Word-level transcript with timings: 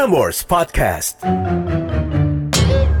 Prambors 0.00 0.40
Podcast. 0.48 1.20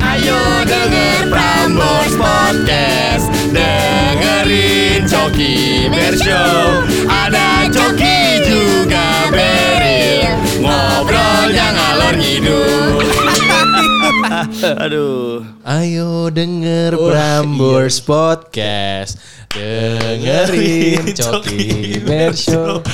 Ayo 0.04 0.40
denger 0.68 1.32
Prambors 1.32 2.12
Podcast. 2.12 3.24
Dengerin 3.56 5.08
Coki 5.08 5.88
Bershow 5.88 6.84
Ada 7.08 7.72
Coki 7.72 8.44
juga 8.44 9.32
Beril 9.32 10.28
Ngobrolnya 10.60 11.72
ngalor 11.72 12.14
ngidul. 12.20 13.00
Aduh. 14.84 15.40
Ayo 15.64 16.28
denger 16.28 17.00
Prambors 17.00 17.96
Podcast. 18.04 19.16
Dengerin 19.56 21.16
Coki 21.16 21.96
Bershow 22.04 22.84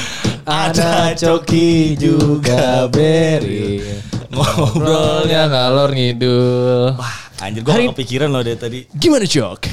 Ada 0.46 1.10
Coki 1.18 1.98
juga 1.98 2.86
Beri. 2.86 3.82
Ngobrolnya 4.30 5.50
ngalor 5.50 5.90
ngidul. 5.90 6.94
Wah 6.94 7.16
anjir 7.42 7.66
gue 7.66 7.72
Hari- 7.74 7.90
gak 7.90 7.98
kepikiran 7.98 8.30
loh 8.30 8.46
dari 8.46 8.54
tadi. 8.54 8.78
Gimana 8.94 9.26
Cok? 9.26 9.66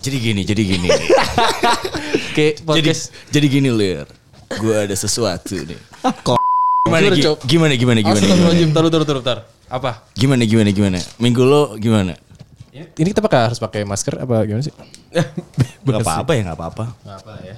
Jadi 0.00 0.16
gini, 0.16 0.40
jadi 0.40 0.62
gini. 0.64 0.88
Kayak 2.32 2.52
Jadi, 2.56 2.64
podcast. 2.64 3.12
jadi 3.28 3.46
gini 3.50 3.68
Lir. 3.68 4.08
Gue 4.56 4.88
ada 4.88 4.96
sesuatu 4.96 5.52
nih. 5.52 5.76
Kok? 6.00 6.40
Gimana, 6.88 7.12
Gimana, 7.12 7.74
gimana, 7.76 8.00
gimana, 8.00 8.00
gimana, 8.00 8.54
gimana, 8.56 8.72
taruh, 8.72 8.90
taruh, 8.94 9.06
taruh, 9.06 9.24
taruh 9.26 9.44
Apa? 9.66 10.06
gimana, 10.14 10.46
gimana, 10.46 10.70
gimana? 10.70 10.98
Minggu 11.18 11.42
lo 11.42 11.74
gimana? 11.76 12.14
Ini 12.72 13.08
kita 13.10 13.20
pakai 13.20 13.50
harus 13.50 13.58
pakai 13.58 13.82
masker 13.82 14.22
apa 14.22 14.46
gimana 14.46 14.62
sih? 14.62 14.72
Gak 15.82 16.00
apa-apa 16.00 16.30
ya, 16.38 16.40
gak 16.46 16.56
apa-apa. 16.56 16.84
Apa 17.04 17.32
ya? 17.42 17.56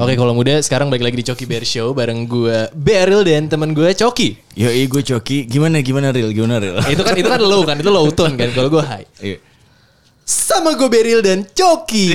Oke 0.00 0.16
kalau 0.16 0.32
muda 0.32 0.56
sekarang 0.64 0.88
balik 0.88 1.12
lagi 1.12 1.20
di 1.20 1.26
Coki 1.28 1.44
Bear 1.44 1.60
Show 1.60 1.92
bareng 1.92 2.24
gue 2.24 2.72
Beril 2.72 3.20
dan 3.20 3.52
teman 3.52 3.76
gue 3.76 3.92
Coki. 3.92 4.32
Yoi 4.56 4.88
gue 4.88 5.02
Coki, 5.04 5.44
gimana, 5.44 5.84
gimana 5.84 6.08
Ril, 6.08 6.32
gimana 6.32 6.56
Ril? 6.56 6.80
itu 6.88 7.04
kan 7.04 7.12
itu 7.20 7.28
kan 7.28 7.36
low 7.36 7.60
kan 7.68 7.76
itu 7.76 7.92
low 7.92 8.08
tone 8.08 8.32
kan 8.32 8.48
kalau 8.56 8.72
gue 8.72 8.80
high. 8.80 9.04
Sama 10.30 10.78
gue 10.78 10.86
Beril 10.86 11.18
dan 11.26 11.42
Coki. 11.42 12.14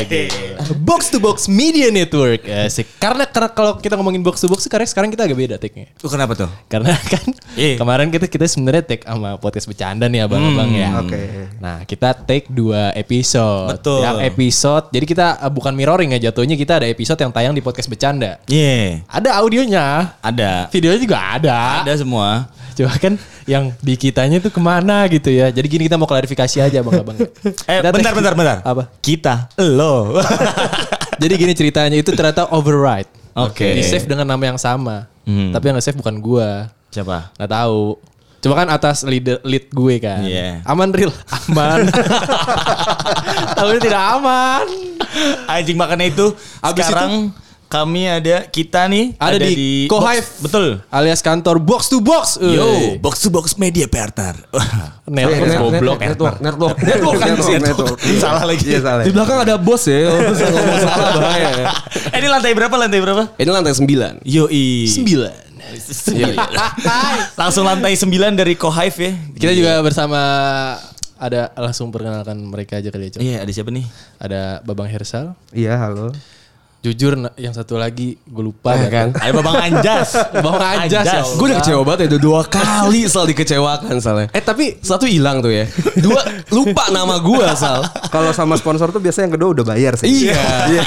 box 0.88 1.12
to 1.12 1.20
Box 1.20 1.44
Media 1.44 1.92
Network. 1.92 2.40
Asik. 2.48 2.88
Karena 2.96 3.28
karena 3.28 3.52
kalau 3.52 3.76
kita 3.76 4.00
ngomongin 4.00 4.24
box 4.24 4.40
to 4.40 4.48
box 4.48 4.64
karena 4.64 4.88
sekarang 4.88 5.12
kita 5.12 5.28
agak 5.28 5.36
beda 5.36 5.56
take-nya. 5.60 5.92
Tuh 6.00 6.08
kenapa 6.08 6.32
tuh? 6.32 6.48
Karena 6.72 6.96
kan 7.12 7.20
Iya. 7.52 7.76
kemarin 7.76 8.08
kita 8.08 8.32
kita 8.32 8.48
sebenarnya 8.48 8.80
take 8.88 9.04
sama 9.04 9.36
podcast 9.36 9.68
bercanda 9.68 10.08
nih 10.08 10.24
abang-abang 10.24 10.72
ya. 10.72 10.88
Oke. 11.04 11.20
Nah 11.60 11.84
kita 11.84 12.16
take 12.16 12.48
dua 12.48 12.96
episode. 12.96 13.76
Betul. 13.76 14.00
Yang 14.00 14.18
episode 14.24 14.84
jadi 14.88 15.04
kita 15.04 15.26
uh, 15.44 15.52
bukan 15.52 15.76
mirroring 15.76 16.16
ya 16.16 16.32
jatuhnya 16.32 16.56
kita 16.56 16.80
ada 16.80 16.88
episode 16.88 17.20
yang 17.20 17.28
tayang 17.28 17.52
di 17.52 17.60
podcast 17.60 17.92
bercanda. 17.92 18.40
Iya, 18.48 19.04
Ada 19.04 19.36
audionya, 19.36 20.16
ada. 20.24 20.72
videonya 20.72 20.96
juga 20.96 21.20
ada. 21.20 21.84
Ada 21.84 22.00
semua. 22.00 22.48
Coba 22.74 22.98
kan 22.98 23.14
yang 23.46 23.70
di 23.78 23.94
kitanya 23.94 24.42
tuh 24.42 24.50
ke 24.50 24.58
mana 24.58 25.06
gitu 25.06 25.30
ya. 25.30 25.48
Jadi 25.54 25.66
gini 25.70 25.82
kita 25.86 25.94
mau 25.94 26.10
klarifikasi 26.10 26.56
aja 26.58 26.78
bang-abang. 26.82 27.16
Eh, 27.70 27.80
Kita 27.80 27.90
bentar, 27.94 28.12
bentar, 28.12 28.34
bentar. 28.34 28.58
Apa? 28.66 28.82
Kita, 28.98 29.48
lo. 29.62 30.18
Jadi 31.22 31.34
gini 31.38 31.52
ceritanya 31.54 31.94
itu 31.94 32.10
ternyata 32.12 32.50
override. 32.50 33.08
Oke. 33.34 33.78
Di 33.78 33.82
save 33.86 34.06
dengan 34.10 34.26
nama 34.26 34.42
yang 34.42 34.58
sama. 34.58 35.06
Hmm. 35.24 35.54
Tapi 35.54 35.70
yang 35.70 35.76
nge-save 35.78 35.98
bukan 35.98 36.18
gua. 36.18 36.68
Siapa? 36.90 37.30
Nggak 37.38 37.50
tahu. 37.50 37.98
Cuma 38.44 38.60
kan 38.60 38.68
atas 38.68 39.08
lead, 39.08 39.40
lead 39.40 39.72
gue 39.72 39.94
kan. 40.04 40.20
Iya. 40.20 40.60
Aman 40.68 40.92
real. 40.92 41.08
Aman. 41.32 41.88
Tapi 43.56 43.80
tidak 43.80 44.02
aman. 44.20 44.68
Anjing 45.48 45.80
makanya 45.80 46.12
itu 46.12 46.36
Abis 46.60 46.84
sekarang 46.84 47.32
kami 47.74 48.06
ada 48.06 48.46
kita 48.46 48.86
nih 48.86 49.18
Ada 49.18 49.34
di 49.42 49.90
Kohive. 49.90 50.22
Box- 50.22 50.38
Betul. 50.46 50.66
Alias 50.94 51.18
kantor 51.18 51.58
box 51.58 51.90
to 51.90 51.98
box. 51.98 52.38
Yo, 52.38 52.94
box 53.02 53.26
to 53.26 53.34
box 53.34 53.58
media 53.58 53.90
partner. 53.90 54.38
Network 55.10 55.58
goblok. 55.58 55.98
network, 56.00 56.36
network, 56.38 56.76
Network 56.88 57.18
kan 57.18 57.34
network, 57.34 57.60
network. 57.60 57.98
Salah 58.16 58.46
lagi. 58.46 58.62
Iya 58.64 58.80
salah. 58.80 59.02
Di 59.02 59.10
belakang 59.10 59.38
ada 59.42 59.54
bos 59.58 59.82
ya. 59.84 60.06
Kalau 60.06 60.30
misalnya 60.30 60.54
ngomong 60.54 60.78
salah 60.80 61.10
bahaya. 61.18 61.48
ya. 61.50 61.66
Eh, 62.14 62.18
ini 62.22 62.28
lantai 62.30 62.52
berapa? 62.54 62.74
Lantai 62.78 63.00
berapa? 63.02 63.22
Ini 63.36 63.50
lantai 63.50 63.74
9. 63.74 64.22
Yo 64.22 64.44
Sembilan. 64.86 65.34
Langsung 67.40 67.66
lantai 67.66 67.98
9 67.98 68.06
dari 68.38 68.54
Kohive 68.54 68.98
ya. 69.02 69.12
Kita 69.34 69.52
juga 69.52 69.72
bersama 69.82 70.20
ada 71.14 71.50
langsung 71.56 71.88
perkenalkan 71.90 72.36
mereka 72.38 72.78
aja 72.78 72.90
kali 72.90 73.10
ya. 73.10 73.18
Iya, 73.18 73.36
ada 73.42 73.50
siapa 73.50 73.70
nih? 73.74 73.86
Ada 74.20 74.62
Babang 74.62 74.86
Hersal. 74.86 75.34
Iya 75.50 75.74
halo. 75.78 76.14
Jujur 76.84 77.16
yang 77.40 77.56
satu 77.56 77.80
lagi 77.80 78.20
gue 78.20 78.44
lupa 78.44 78.76
Ya 78.76 78.92
kan? 78.92 79.16
Ada 79.16 79.32
Babang 79.32 79.56
Anjas. 79.56 80.20
Babang 80.36 80.60
Anjas, 80.60 81.08
ya 81.08 81.24
Allah. 81.24 81.36
Gue 81.40 81.46
udah 81.48 81.58
kecewa 81.64 81.80
banget 81.80 82.00
ya. 82.04 82.06
Udah 82.12 82.20
dua 82.20 82.40
kali 82.44 83.08
Sal 83.08 83.24
dikecewakan 83.24 83.96
Sal. 84.04 84.28
Eh 84.28 84.42
tapi 84.44 84.76
Satu 84.84 85.08
hilang 85.08 85.40
tuh 85.40 85.48
ya. 85.48 85.64
Dua 85.96 86.20
lupa 86.52 86.92
nama 86.92 87.16
gue 87.24 87.46
Sal. 87.56 87.88
Kalau 88.12 88.36
sama 88.36 88.60
sponsor 88.60 88.92
tuh 88.92 89.00
biasanya 89.00 89.32
yang 89.32 89.34
kedua 89.40 89.48
udah 89.56 89.64
bayar 89.64 89.96
sih. 89.96 90.28
Iya. 90.28 90.84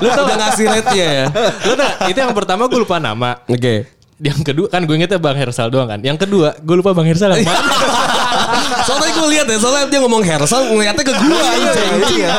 Lu 0.00 0.08
tau 0.08 0.24
udah 0.24 0.38
ngasih 0.40 0.64
rate-nya 0.72 1.06
ya. 1.20 1.26
lu 1.68 1.72
tau 1.76 1.90
itu 2.08 2.16
yang 2.16 2.32
pertama 2.32 2.64
gue 2.64 2.80
lupa 2.80 2.96
nama. 2.96 3.36
Oke. 3.44 3.95
Yang 4.16 4.48
kedua 4.48 4.66
kan 4.72 4.80
gue 4.88 4.96
ingetnya 4.96 5.20
Bang 5.20 5.36
Hersal 5.36 5.68
doang 5.68 5.92
kan. 5.92 6.00
Yang 6.00 6.24
kedua 6.24 6.56
gue 6.56 6.76
lupa 6.80 6.96
Bang 6.96 7.04
Hersal 7.04 7.36
yang 7.36 7.44
mana. 7.44 7.60
Soalnya 8.88 9.12
gue 9.12 9.28
lihat 9.34 9.46
ya, 9.50 9.58
soalnya 9.60 9.84
dia 9.92 10.00
ngomong 10.00 10.22
Hersal 10.24 10.72
ngeliatnya 10.72 11.04
ke 11.04 11.12
gue 11.12 11.40
anjing. 11.42 11.92
Iya. 12.16 12.36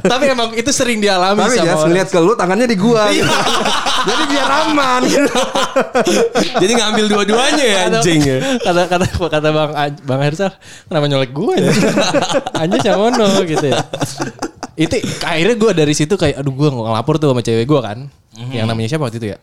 tapi 0.00 0.24
emang 0.30 0.54
itu 0.56 0.70
sering 0.72 1.02
dialami 1.02 1.42
Tapi 1.42 1.58
sama 1.58 1.68
ya 1.68 1.74
ngeliat 1.84 2.08
ke 2.08 2.18
lu 2.22 2.32
tangannya 2.38 2.64
di 2.70 2.76
gua. 2.78 3.10
gitu. 3.12 3.28
Jadi 4.08 4.22
biar 4.30 4.50
aman. 4.68 5.00
gitu. 5.04 5.40
Jadi 6.64 6.72
ngambil 6.80 7.04
dua-duanya 7.12 7.64
ya 7.64 7.78
anjing 7.92 8.20
ya. 8.24 8.36
Kata 8.64 8.82
kata 8.88 9.06
kata 9.28 9.48
Bang 9.52 9.70
Bang 10.06 10.20
Hersal 10.24 10.50
kenapa 10.88 11.04
nyolek 11.12 11.32
gue 11.36 11.54
ya? 11.60 11.70
Anjir 12.56 12.80
yang 12.88 13.00
ono 13.04 13.28
gitu 13.44 13.66
ya. 13.68 13.80
Itu 14.80 14.96
akhirnya 15.20 15.56
gue 15.60 15.70
dari 15.76 15.92
situ 15.92 16.14
kayak 16.16 16.40
aduh 16.40 16.54
gue 16.56 16.68
ngelapor 16.72 17.20
tuh 17.20 17.36
sama 17.36 17.44
cewek 17.44 17.68
gue 17.68 17.80
kan. 17.84 17.98
Yang 18.48 18.66
namanya 18.70 18.88
siapa 18.88 19.04
waktu 19.04 19.18
itu 19.20 19.28
ya? 19.34 19.38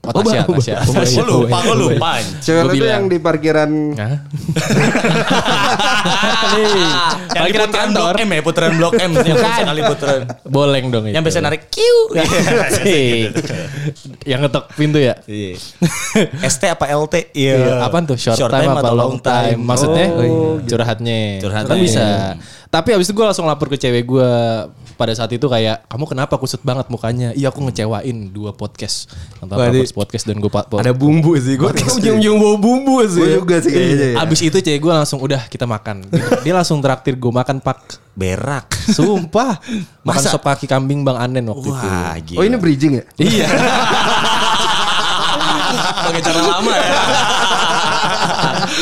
Oh, 0.00 0.16
Tasya, 0.16 0.48
Tasya. 0.48 0.76
Kok 0.80 1.28
lupa, 1.28 1.60
kok 1.60 1.76
lupa. 1.76 2.10
Cewek 2.40 2.72
bilang. 2.72 2.88
yang 2.88 3.04
di 3.04 3.18
parkiran 3.20 3.70
Yang 7.36 7.44
di 7.44 7.52
parkiran 7.52 7.68
putaran. 7.68 7.90
Blok 7.92 8.16
M 8.16 8.30
ya, 8.32 8.40
putaran 8.40 8.72
Blok 8.80 8.94
M 8.96 9.10
yang 9.20 9.36
sekali 9.36 9.80
putaran. 9.84 10.20
Boleng 10.48 10.84
dong 10.88 11.04
itu. 11.04 11.14
Yang 11.14 11.22
biasa 11.28 11.38
narik 11.44 11.62
kiu. 11.68 11.98
Asik. 12.66 13.28
Yang 14.24 14.40
ngetok 14.48 14.64
pintu 14.72 14.98
ya? 15.04 15.14
Iya. 15.28 15.60
ST 16.48 16.62
apa 16.64 16.88
LT? 16.88 17.36
Iya. 17.36 17.84
Apaan 17.84 18.08
tuh? 18.08 18.16
Short, 18.16 18.40
time, 18.48 18.72
apa 18.72 18.80
atau 18.80 18.94
long 18.96 19.20
time? 19.20 19.58
Maksudnya 19.60 20.06
Oh. 20.16 20.56
curhatnya. 20.64 21.44
Curhatnya. 21.44 21.68
Kan 21.68 21.76
bisa. 21.76 22.06
Tapi 22.70 22.94
abis 22.94 23.10
itu 23.10 23.18
gue 23.18 23.26
langsung 23.26 23.50
lapor 23.50 23.66
ke 23.66 23.74
cewek 23.74 24.06
gue 24.06 24.30
pada 24.94 25.10
saat 25.10 25.34
itu 25.34 25.42
kayak 25.50 25.90
kamu 25.90 26.06
kenapa 26.06 26.38
kusut 26.38 26.62
banget 26.62 26.86
mukanya? 26.86 27.34
Iya 27.34 27.50
aku 27.50 27.66
ngecewain 27.66 28.30
dua 28.30 28.54
podcast. 28.54 29.10
Di- 29.42 29.50
Prambors 29.50 29.90
podcast 29.90 30.22
dan 30.30 30.38
gue 30.38 30.46
Ada 30.54 30.94
bumbu 30.94 31.34
sih. 31.34 31.58
Gue 31.58 31.74
ujung-ujung 31.74 32.38
bawa 32.38 32.56
bumbu 32.62 33.02
sih. 33.10 33.42
juga 33.42 33.58
sih 33.58 33.74
kayaknya 33.74 34.06
ya. 34.14 34.22
Abis 34.22 34.46
itu 34.46 34.54
cewek 34.62 34.86
gue 34.86 34.92
langsung 34.94 35.18
udah 35.18 35.50
kita 35.50 35.66
makan. 35.66 36.06
Dia 36.46 36.54
langsung 36.54 36.78
traktir 36.78 37.18
gue 37.18 37.32
makan 37.34 37.58
pak. 37.58 37.98
Berak. 38.14 38.70
Sumpah. 38.94 39.58
Makan 40.06 40.22
Masa? 40.22 40.30
sop 40.30 40.46
kaki 40.46 40.70
kambing 40.70 41.02
Bang 41.02 41.18
Anen 41.18 41.50
waktu 41.50 41.74
itu. 41.74 41.86
Wah, 41.86 42.14
gila. 42.22 42.38
Oh 42.38 42.44
ini 42.46 42.54
bridging 42.54 43.02
ya? 43.02 43.04
Iya. 43.18 43.46
Pakai 46.06 46.22
cara 46.22 46.40
lama 46.42 46.70
ya. 46.70 46.90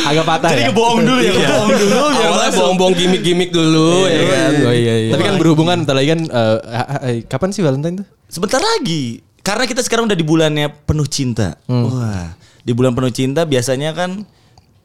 Agak 0.05 0.25
patah 0.25 0.51
Jadi 0.53 0.63
ya. 0.63 0.69
ngebohong 0.71 1.01
dulu 1.03 1.21
ya, 1.21 1.33
ngebohong 1.33 1.71
dulu 1.73 1.99
biar 2.13 2.29
Awalnya 2.29 2.53
bohong-bohong 2.55 2.95
gimmick-gimmick 2.95 3.51
dulu 3.51 4.07
ya 4.07 4.23
kan. 4.25 4.51
Oh 4.65 4.75
iya 4.75 4.95
iya. 4.99 5.13
Tapi 5.13 5.23
kan 5.25 5.35
berhubungan 5.37 5.77
bentar 5.83 5.97
lagi 5.97 6.09
kan 6.13 6.21
eh, 6.25 6.57
ha- 6.65 7.01
kapan 7.27 7.49
sih 7.51 7.63
Valentine 7.63 8.03
tuh? 8.03 8.07
Sebentar 8.29 8.61
lagi. 8.61 9.21
Karena 9.41 9.65
kita 9.65 9.81
sekarang 9.81 10.05
udah 10.07 10.19
di 10.19 10.27
bulannya 10.27 10.69
penuh 10.85 11.09
cinta. 11.09 11.57
Wah, 11.67 12.37
di 12.61 12.73
bulan 12.77 12.93
penuh 12.93 13.09
cinta 13.09 13.49
biasanya 13.49 13.97
kan 13.97 14.29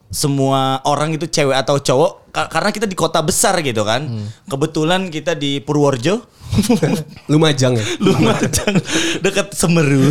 semua 0.08 0.80
orang 0.86 1.12
itu 1.12 1.26
cewek 1.26 1.52
atau 1.52 1.76
cowok 1.76 2.23
karena 2.34 2.70
kita 2.70 2.84
di 2.84 2.92
kota 2.92 3.22
besar 3.22 3.54
gitu 3.62 3.86
kan. 3.86 4.10
Kebetulan 4.44 5.06
kita 5.08 5.32
di 5.32 5.62
Purworejo, 5.62 6.26
Lumajang 7.32 7.74
ya. 7.74 7.84
Lumajang, 7.98 8.74
dekat 9.18 9.54
Semeru. 9.54 10.10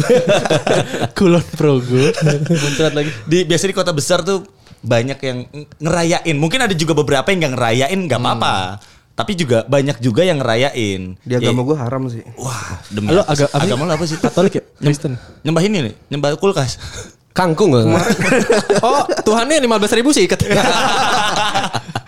Kulon 1.18 1.44
Progo. 1.54 2.04
Muncrat 2.50 2.92
lagi. 2.92 3.12
di 3.24 3.44
biasa 3.44 3.68
di 3.68 3.75
kota 3.75 3.92
besar 3.92 4.24
tuh 4.24 4.44
banyak 4.80 5.20
yang 5.20 5.38
ngerayain. 5.78 6.36
Mungkin 6.36 6.60
ada 6.60 6.74
juga 6.74 6.92
beberapa 6.94 7.28
yang 7.28 7.44
nggak 7.44 7.54
ngerayain 7.56 8.00
nggak 8.02 8.20
apa-apa. 8.20 8.56
Tapi 9.14 9.38
juga 9.38 9.62
banyak 9.64 10.02
juga 10.02 10.26
yang 10.26 10.42
ngerayain. 10.42 11.16
Di 11.22 11.34
agama 11.38 11.62
gua 11.62 11.78
haram 11.80 12.10
sih. 12.10 12.26
Wah, 12.34 12.81
demi 12.90 13.14
Lo 13.14 13.22
apa 13.22 13.31
agak 13.31 13.48
sih? 13.48 13.62
agama 13.62 13.81
lo 13.86 13.92
apa 13.94 14.06
sih? 14.10 14.18
Katolik 14.18 14.54
ya? 14.58 14.64
Kristen. 14.81 15.14
Nyembah 15.46 15.62
ini 15.62 15.78
nih, 15.86 15.94
nyembah 16.10 16.34
kulkas. 16.36 16.81
Kangkung 17.34 17.74
gak? 17.74 17.90
Oh, 18.86 19.06
Tuhannya 19.26 19.58
15 19.58 19.98
ribu 19.98 20.14
sih 20.14 20.26
ikat. 20.26 20.44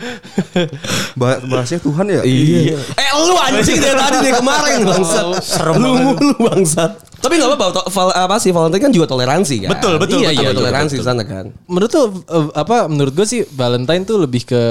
Bah- 1.20 1.42
bahasnya 1.42 1.80
Tuhan 1.80 2.06
ya? 2.08 2.22
Iya. 2.22 2.78
Eh 2.78 3.10
lu 3.16 3.36
anjing 3.36 3.78
dari 3.78 3.96
tadi 3.96 4.18
dari 4.22 4.34
kemarin 4.34 4.80
bangsat. 4.90 5.26
serem 5.40 5.76
lu 5.78 5.92
mulu 5.96 6.34
bangsat. 6.42 6.92
Tapi 7.18 7.34
nggak 7.36 7.50
apa-apa. 7.52 7.82
apa 8.14 8.36
sih 8.38 8.52
Valentine 8.52 8.84
kan 8.84 8.92
juga 8.92 9.08
toleransi 9.08 9.56
kan? 9.66 9.70
Betul, 9.72 9.94
betul, 9.98 10.20
Iya, 10.20 10.30
betul, 10.30 10.36
iya, 10.36 10.48
betul, 10.48 10.60
toleransi 10.62 10.96
betul. 10.96 11.08
sana 11.08 11.24
kan. 11.24 11.46
Menurut 11.66 11.90
tuh 11.90 12.06
eh, 12.24 12.48
apa 12.54 12.78
menurut 12.86 13.14
gue 13.14 13.26
sih 13.26 13.42
Valentine 13.48 14.04
tuh 14.04 14.18
lebih 14.20 14.46
ke 14.46 14.62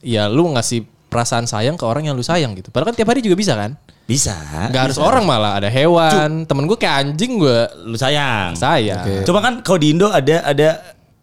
ya 0.00 0.26
lu 0.26 0.48
ngasih 0.50 0.82
perasaan 1.08 1.44
sayang 1.44 1.74
ke 1.74 1.84
orang 1.84 2.04
yang 2.04 2.14
lu 2.14 2.22
sayang 2.22 2.52
gitu. 2.54 2.68
Padahal 2.68 2.92
kan 2.92 2.96
tiap 2.96 3.08
hari 3.08 3.20
juga 3.20 3.34
bisa 3.34 3.52
kan? 3.52 3.76
Bisa. 4.04 4.32
Gak 4.68 4.88
harus 4.88 4.96
orang 4.96 5.20
malah 5.20 5.60
ada 5.60 5.68
hewan. 5.68 6.44
Temen 6.44 6.64
gue 6.64 6.76
kayak 6.76 7.12
anjing 7.12 7.36
gue 7.36 7.58
Lu 7.84 7.96
sayang. 7.96 8.56
sayang. 8.56 9.04
Cuma 9.22 9.40
kan 9.40 9.60
kalau 9.60 9.76
di 9.76 9.92
Indo 9.92 10.08
ada 10.08 10.40
ada 10.42 10.68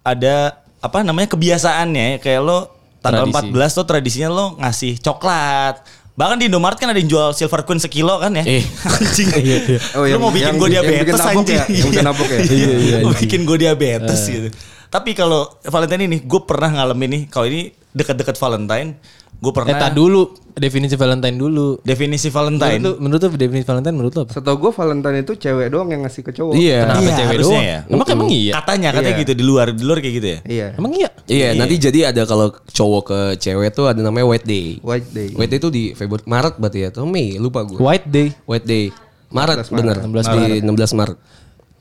ada 0.02 0.36
apa 0.78 1.02
namanya 1.02 1.26
kebiasaannya 1.28 2.22
kayak 2.22 2.46
lo 2.46 2.75
tanggal 3.06 3.30
Tradisi. 3.30 3.54
14 3.54 3.70
tuh 3.72 3.86
tradisinya 3.86 4.30
lo 4.30 4.46
ngasih 4.58 4.98
coklat. 4.98 5.76
Bahkan 6.16 6.40
di 6.40 6.48
Indomaret 6.48 6.76
kan 6.76 6.88
ada 6.88 6.96
yang 6.96 7.06
jual 7.06 7.30
silver 7.32 7.62
queen 7.62 7.78
sekilo 7.78 8.18
kan 8.18 8.32
ya. 8.34 8.44
Eh. 8.44 8.64
Anjing. 8.98 9.30
Oh, 9.96 10.04
yang- 10.04 10.18
Lo 10.18 10.26
mau 10.26 10.32
bikin 10.32 10.48
yang- 10.48 10.58
gue 10.58 10.70
yang 10.70 10.82
bikin 10.82 10.96
diabetes 10.98 11.20
nabok 11.22 11.32
anjing. 11.38 11.56
ya? 11.56 11.66
Yang 11.68 11.86
bikin 11.86 12.04
nabok 12.04 12.28
ya? 12.28 12.40
Iya, 12.56 12.68
iya, 12.74 12.96
Mau 12.98 13.12
anjing. 13.12 13.22
bikin 13.22 13.40
gue 13.44 13.58
diabetes 13.60 14.22
gitu. 14.26 14.50
Tapi 14.88 15.12
kalau 15.12 15.42
Valentine 15.62 16.04
ini 16.06 16.18
gue 16.20 16.42
pernah 16.42 16.70
ngalamin 16.72 17.10
nih 17.12 17.22
kalau 17.28 17.46
ini 17.46 17.62
dekat-dekat 17.92 18.36
Valentine 18.36 18.96
gue 19.36 19.48
Eh 19.48 19.54
pernah 19.54 19.76
tak 19.78 19.92
dulu 19.92 20.22
definisi 20.52 20.96
Valentine 20.96 21.36
dulu. 21.36 21.78
definisi 21.82 22.28
Menurut 22.28 22.40
Valentine. 22.58 22.80
lu, 22.80 22.92
menurut 22.98 23.22
lu 23.22 23.30
definisi 23.34 23.64
Valentine 23.64 23.94
menurut 23.94 24.14
lu 24.14 24.22
apa? 24.24 24.32
Setahu 24.32 24.56
gue 24.58 24.72
Valentine 24.72 25.18
itu 25.20 25.34
cewek 25.36 25.68
doang 25.68 25.88
yang 25.88 26.02
ngasih 26.02 26.22
ke 26.22 26.32
cowok. 26.32 26.54
Iya. 26.54 26.80
Kenapa 26.82 27.02
Iya, 27.02 27.14
cewek 27.16 27.38
doang? 27.38 27.62
ya. 27.62 27.80
Emang 27.86 28.08
emang 28.10 28.30
iya. 28.30 28.52
Katanya 28.56 28.90
katanya 28.92 29.12
Iya. 29.12 29.22
gitu 29.22 29.34
di 29.34 29.44
luar 29.44 29.68
di 29.70 29.84
luar 29.84 29.98
kayak 30.00 30.16
gitu 30.16 30.28
ya. 30.28 30.40
Iya. 30.42 30.68
Emang 30.74 30.92
iya. 30.94 31.10
Iya, 31.26 31.48
nanti 31.54 31.76
jadi 31.78 32.00
ada 32.08 32.22
kalau 32.24 32.48
cowok 32.66 33.04
ke 33.04 33.20
cewek 33.38 33.70
tuh 33.72 33.86
ada 33.86 34.00
namanya 34.00 34.26
white 34.26 34.44
day. 34.44 34.80
White 34.80 35.10
day. 35.10 35.30
White 35.32 35.52
day 35.52 35.60
itu 35.60 35.70
di 35.70 35.84
Februari 35.92 36.24
Maret 36.24 36.56
berarti 36.56 36.80
ya 36.80 36.88
atau 36.90 37.04
Mei 37.04 37.36
lupa 37.36 37.62
gue. 37.62 37.76
White 37.76 38.08
Day. 38.08 38.28
White 38.46 38.66
day. 38.66 38.86
Maret 39.28 39.68
16 39.68 39.76
bener 39.76 39.96
16 40.00 40.26
di 40.32 40.44
16 40.64 40.96
Maret. 40.96 41.18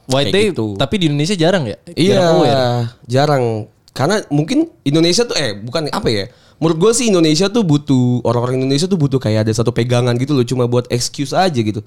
White 0.05 0.29
Kayak 0.29 0.35
Day 0.35 0.45
gitu. 0.51 0.67
tapi 0.75 0.95
di 0.99 1.05
Indonesia 1.07 1.33
jarang 1.33 1.65
ya? 1.65 1.77
Iya, 1.89 2.13
Jarang 2.19 2.35
aware. 2.35 2.83
jarang. 3.07 3.45
Karena 3.95 4.17
mungkin 4.29 4.67
Indonesia 4.83 5.23
tuh 5.23 5.33
eh 5.33 5.55
bukan 5.55 5.87
apa 5.89 6.09
ya? 6.11 6.27
Menurut 6.63 6.79
gue 6.79 6.93
sih 6.95 7.11
Indonesia 7.11 7.51
tuh 7.51 7.67
butuh 7.67 8.23
orang-orang 8.23 8.63
Indonesia 8.63 8.87
tuh 8.87 8.97
butuh 8.97 9.19
kayak 9.19 9.45
ada 9.45 9.53
satu 9.53 9.75
pegangan 9.75 10.15
gitu 10.17 10.33
loh, 10.33 10.47
cuma 10.47 10.65
buat 10.71 10.87
excuse 10.89 11.35
aja 11.35 11.59
gitu. 11.59 11.83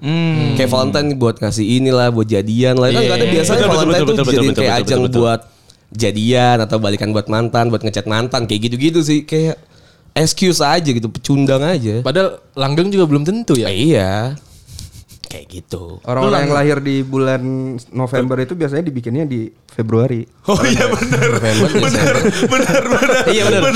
Kayak 0.60 0.70
Valentine 0.70 1.16
buat 1.16 1.40
ngasih 1.40 1.66
inilah 1.82 2.12
buat 2.12 2.28
jadian 2.28 2.76
lah. 2.76 2.92
Kan 2.92 3.02
Iya, 3.02 3.12
ada 3.16 3.26
iya, 3.26 3.34
biasanya 3.34 3.58
betul, 3.58 3.72
betul, 3.72 3.78
Valentine 3.80 3.98
betul, 3.98 4.08
tuh 4.08 4.16
betul, 4.16 4.28
dijadiin 4.28 4.52
betul, 4.52 4.62
kayak 4.62 4.74
betul, 4.76 4.84
ajang 4.84 5.00
betul, 5.00 5.08
betul. 5.10 5.22
buat 5.24 5.42
jadian 5.96 6.58
atau 6.68 6.78
balikan 6.84 7.10
buat 7.16 7.28
mantan, 7.32 7.66
buat 7.72 7.82
ngechat 7.88 8.06
mantan 8.12 8.42
kayak 8.44 8.62
gitu-gitu 8.68 9.00
sih 9.02 9.24
kayak 9.24 9.56
excuse 10.18 10.60
aja 10.60 10.90
gitu, 10.90 11.08
pecundang 11.08 11.64
aja. 11.64 12.04
Padahal 12.04 12.44
langgeng 12.58 12.92
juga 12.92 13.06
belum 13.08 13.24
tentu 13.24 13.56
ya. 13.56 13.72
Eh, 13.72 13.96
iya. 13.96 14.36
Kayak 15.28 15.48
gitu. 15.52 16.00
Orang-orang 16.02 16.40
yang 16.42 16.56
lahir 16.56 16.78
di 16.80 17.04
bulan 17.04 17.44
November 17.92 18.40
itu 18.40 18.56
biasanya 18.56 18.80
dibikinnya 18.82 19.24
di 19.24 19.44
Februari. 19.68 20.24
Oh 20.48 20.56
iya 20.64 20.88
benar. 20.88 21.28
November, 21.30 21.68
Desember. 21.70 22.16
Benar 22.48 22.82
benar. 22.88 23.10
Iya 23.28 23.44
benar. 23.52 23.74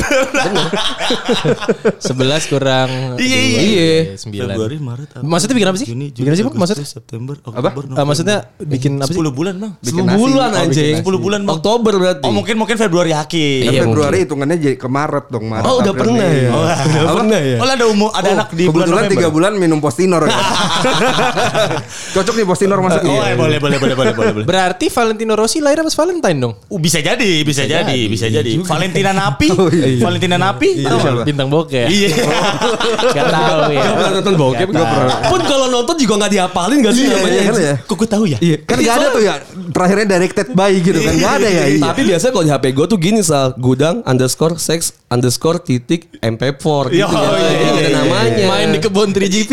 11 1.99 1.99
kurang 2.51 2.89
Iya, 3.19 3.37
dua, 3.37 3.59
iya. 3.59 3.91
sembilan. 4.15 4.47
Februari, 4.49 4.75
Maret, 4.79 5.09
April, 5.13 5.27
Maksudnya 5.27 5.55
bikin 5.55 5.67
apa 5.67 5.77
sih? 5.77 5.87
Juni, 5.91 6.07
Bikin 6.09 6.23
apa 6.25 6.35
sih, 6.35 6.45
Bang? 6.47 6.55
Maksudnya? 6.55 6.87
September? 6.87 7.35
Oktober, 7.37 7.81
Ah, 7.93 8.05
maksudnya 8.07 8.37
bikin 8.57 8.91
apa 8.95 9.11
sih? 9.11 9.19
10 9.19 9.29
bulan, 9.29 9.53
Bang. 9.59 9.71
Bikin 9.77 10.01
10 10.01 10.07
nasi. 10.07 10.17
bulan 10.17 10.47
Oh, 10.47 10.55
bikin 10.55 10.63
anjing. 10.63 10.93
nasi. 10.95 11.03
10 11.03 11.19
bulan, 11.19 11.39
Bang. 11.43 11.53
Oktober 11.53 11.93
berarti. 11.99 12.23
Oh, 12.23 12.31
mungkin 12.31 12.55
mungkin 12.55 12.75
Februari 12.77 13.11
akhir. 13.11 13.59
Kan 13.61 13.73
Iya, 13.75 13.81
Februari 13.83 14.17
hitungannya 14.23 14.57
jadi 14.57 14.75
ke 14.75 14.87
Maret 14.87 15.25
dong. 15.27 15.45
Maret, 15.45 15.67
Oh, 15.67 15.75
udah 15.77 15.93
pernah 15.93 16.23
ya? 16.25 16.49
Oh, 16.49 16.63
Udah 16.63 17.13
pernah 17.13 17.39
ya? 17.43 17.57
Oh, 17.59 17.67
ada 17.67 17.85
umum 17.85 18.09
ada 18.09 18.29
anak 18.31 18.49
di 18.51 18.63
bulan 18.63 18.71
Kebetulan 18.71 18.95
November. 19.03 19.13
tiga 19.13 19.27
bulan 19.29 19.51
minum 19.53 19.77
postinor 19.77 20.21
ya. 20.23 20.31
Cocok 22.15 22.33
nih 22.33 22.45
postinor 22.45 22.79
masuk. 22.79 23.01
Oh, 23.03 23.13
iya, 23.13 23.33
boleh 23.33 23.57
boleh 23.57 23.77
boleh 23.77 23.95
boleh 23.95 24.13
boleh. 24.13 24.31
boleh. 24.35 24.45
Berarti 24.45 24.87
Valentino 24.87 25.33
Rossi 25.33 25.59
lahir 25.59 25.81
pas 25.81 25.95
Valentine 25.95 26.37
dong. 26.37 26.53
Uh, 26.67 26.77
bisa 26.77 26.99
jadi, 26.99 27.31
bisa, 27.41 27.63
jadi, 27.63 27.99
bisa 28.07 28.27
jadi. 28.27 28.51
Valentina 28.61 29.11
Napi, 29.11 29.47
Oh, 29.57 29.67
iya. 29.67 30.01
Valentina 30.01 30.37
Napi, 30.37 30.81
tahu 30.81 30.97
nggak? 30.97 31.25
Bintang 31.25 31.47
bokeh. 31.47 31.85
Iya. 31.87 32.09
Gak 33.11 33.27
tahu 33.27 33.61
ya. 33.71 33.81
Gak 33.81 33.93
pernah 33.93 34.11
nonton 34.13 34.35
bokep 34.35 34.67
Nggak 34.67 34.81
gak 34.81 34.93
pernah. 34.93 35.15
Pun 35.27 35.39
kalau 35.43 35.67
nonton 35.67 35.95
juga 35.97 36.13
gak 36.25 36.31
dihafalin 36.31 36.77
gak 36.81 36.93
sih 36.93 37.03
Iya, 37.05 37.15
namanya? 37.17 37.41
iya. 37.57 37.73
Kok 37.83 37.95
gue 37.97 38.09
tahu 38.09 38.23
ya? 38.25 38.37
Iya. 38.39 38.57
Kan 38.63 38.77
gak 38.79 38.95
ada 38.95 39.07
tuh 39.09 39.21
ya. 39.21 39.33
Terakhirnya 39.71 40.05
directed 40.07 40.47
by 40.51 40.71
gitu 40.77 40.99
kan. 41.01 41.13
Gak 41.15 41.33
ada 41.41 41.47
ya. 41.49 41.63
Iya. 41.67 41.83
Tapi 41.83 42.01
biasanya 42.05 42.31
kalau 42.31 42.45
di 42.45 42.51
HP 42.51 42.65
gue 42.71 42.85
tuh 42.87 42.99
gini 42.99 43.19
sal 43.21 43.53
gudang 43.57 43.99
underscore 44.03 44.55
sex 44.57 44.79
underscore 45.07 45.59
titik 45.59 46.07
mp4 46.17 46.63
gitu 46.87 46.97
Iya, 46.97 47.05
oh, 47.05 47.35
ya. 47.35 47.35
iya, 47.35 47.51
Ini 47.51 47.67
nggak 47.67 47.75
ada 47.75 47.81
iya, 47.81 47.97
namanya. 47.99 48.45
Main 48.47 48.67
di 48.71 48.79
kebun 48.79 49.09
3GP. 49.11 49.51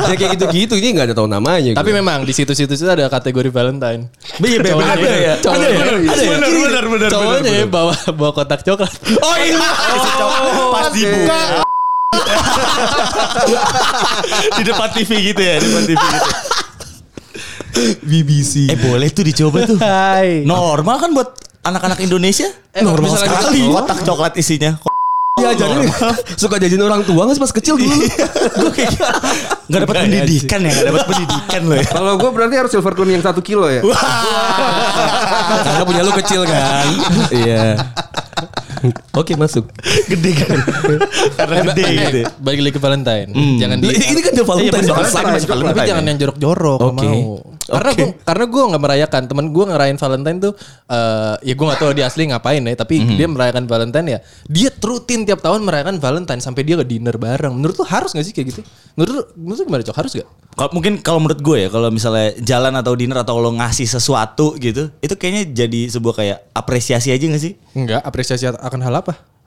ya 0.00 0.14
kayak 0.14 0.30
gitu-gitu 0.38 0.67
ini 0.76 0.92
nggak 0.92 1.06
ada 1.08 1.14
tahu 1.16 1.24
namanya. 1.24 1.72
Tapi 1.72 1.88
gue. 1.88 1.98
memang 2.02 2.20
di 2.28 2.32
situs-situs 2.36 2.76
itu 2.82 2.90
ada 2.90 3.08
kategori 3.08 3.48
Valentine. 3.48 4.12
Iya, 4.48 4.60
ada 4.60 5.16
ya. 5.16 5.34
Cowoknya, 5.40 5.68
Ada 5.68 5.72
ya? 5.72 5.84
ada 6.12 6.22
ya? 6.22 6.30
Bener, 6.36 6.50
bener, 6.52 6.84
bener, 6.88 7.08
Cowoknya 7.08 7.40
bener, 7.40 7.60
ya 7.62 7.66
bawa 7.68 7.94
bawa 8.12 8.30
kotak 8.34 8.60
coklat. 8.66 8.92
Oh 9.22 9.36
iya, 9.38 9.70
cowok 10.20 10.40
pas 10.74 10.88
dibuka. 10.92 11.40
di 14.58 14.62
depan 14.64 14.88
TV 14.96 15.10
gitu 15.32 15.42
ya, 15.44 15.54
di 15.60 15.66
depan 15.68 15.84
TV 15.86 16.02
gitu. 16.02 16.30
BBC. 18.02 18.52
Eh 18.72 18.78
boleh 18.80 19.08
tuh 19.12 19.22
dicoba 19.22 19.62
tuh. 19.62 19.78
Hai. 19.78 20.42
Normal 20.42 20.98
kan 20.98 21.10
buat 21.14 21.30
anak-anak 21.62 22.02
Indonesia? 22.02 22.48
Eh, 22.74 22.82
Normal 22.82 23.14
sekali. 23.14 23.62
gitu. 23.62 23.76
Kotak 23.76 23.98
coklat 24.02 24.34
isinya. 24.40 24.80
Ya 25.48 25.54
jadi 25.56 25.76
suka 26.42 26.56
jajan 26.60 26.82
orang 26.84 27.02
tua 27.08 27.24
nggak 27.24 27.36
sih 27.36 27.42
pas 27.42 27.52
kecil 27.56 27.74
dulu? 27.80 27.94
Gue 28.60 28.70
kayak 28.76 28.92
nggak 29.68 29.80
dapat 29.84 29.96
pendidikan 30.04 30.60
ya, 30.64 30.70
nggak 30.72 30.86
dapat 30.92 31.04
pendidikan 31.08 31.60
loh 31.64 31.76
ya. 31.76 31.86
Kalau 31.96 32.12
gue 32.20 32.30
berarti 32.32 32.54
harus 32.56 32.70
silver 32.72 32.92
queen 32.96 33.16
yang 33.16 33.24
satu 33.24 33.40
kilo 33.40 33.68
ya. 33.68 33.80
Karena 35.64 35.82
punya 35.84 36.02
lu 36.04 36.12
kecil 36.12 36.44
kan. 36.44 36.84
Iya. 37.32 37.80
Oke 39.12 39.34
masuk. 39.34 39.68
Gede 40.06 40.30
kan? 40.34 40.58
Karena 41.34 41.54
gede 41.68 41.82
Eh, 41.82 41.94
gitu. 41.98 42.18
Balik 42.38 42.60
lagi 42.60 42.74
ke 42.74 42.80
Valentine. 42.80 43.28
Jangan 43.56 43.76
di 43.76 43.86
Ini 43.88 44.20
kan 44.20 44.32
udah 44.32 44.46
Valentine. 44.46 44.80
Iya. 44.80 44.92
Valentine, 44.92 45.26
masih 45.28 45.48
Tapi 45.48 45.52
Valentine 45.58 45.86
jangan 45.86 46.02
ya. 46.02 46.08
yang 46.08 46.18
jorok-jorok 46.18 46.80
Oke. 46.80 47.06
mau. 47.06 47.22
Karena 47.68 47.90
gue 47.92 48.08
karena 48.22 48.44
gue 48.46 48.62
nggak 48.64 48.82
merayakan. 48.82 49.22
Temen 49.24 49.46
gue 49.48 49.64
ngerayain 49.66 49.98
Valentine 49.98 50.38
tuh 50.40 50.52
eh 50.86 51.34
ya 51.42 51.52
gue 51.52 51.66
nggak 51.66 51.80
tahu 51.80 51.90
dia 51.92 52.04
asli 52.04 52.22
ngapain 52.26 52.60
ya. 52.60 52.74
Tapi 52.74 52.94
Mhm. 52.98 53.14
dia 53.14 53.26
merayakan 53.26 53.64
Valentine 53.64 54.06
ya. 54.08 54.18
Dia 54.44 54.70
rutin 54.74 55.22
tiap 55.22 55.38
tahun 55.38 55.60
merayakan 55.62 55.98
Valentine 55.98 56.38
sampai 56.38 56.62
dia 56.62 56.74
ke 56.74 56.84
dinner 56.84 57.14
bareng. 57.14 57.52
Menurut 57.52 57.74
lu 57.74 57.84
harus 57.84 58.10
gak 58.10 58.22
sih 58.22 58.32
kayak 58.32 58.48
gitu? 58.50 58.60
Menurut 58.94 59.12
lu, 59.12 59.22
menurut 59.36 59.58
lu 59.58 59.64
gimana 59.66 59.82
cok? 59.82 59.96
Harus 59.96 60.12
gak? 60.14 60.28
Kalau 60.58 60.74
mungkin 60.74 60.98
kalau 60.98 61.22
menurut 61.22 61.38
gue 61.38 61.56
ya, 61.62 61.68
kalau 61.70 61.86
misalnya 61.94 62.34
jalan 62.42 62.74
atau 62.74 62.98
dinner 62.98 63.22
atau 63.22 63.38
lo 63.38 63.54
ngasih 63.54 63.86
sesuatu 63.86 64.58
gitu, 64.58 64.90
itu 64.98 65.14
kayaknya 65.14 65.54
jadi 65.54 65.86
sebuah 65.86 66.14
kayak 66.18 66.38
apresiasi 66.50 67.14
aja 67.14 67.22
gak 67.30 67.38
sih? 67.38 67.54
Enggak. 67.78 68.02
Apresiasi 68.02 68.50
akan 68.50 68.80
hal 68.82 68.98
apa? 68.98 69.38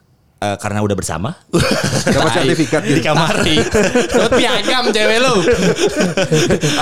Eh, 0.42 0.56
karena 0.58 0.82
udah 0.82 0.96
bersama. 0.98 1.36
Dapat 2.16 2.32
sertifikat 2.34 2.82
di 2.82 2.98
gitu. 2.98 3.06
kamar. 3.06 3.46
Lu 3.46 4.28
piagam 4.34 4.90
cewek 4.90 5.18
lu. 5.22 5.34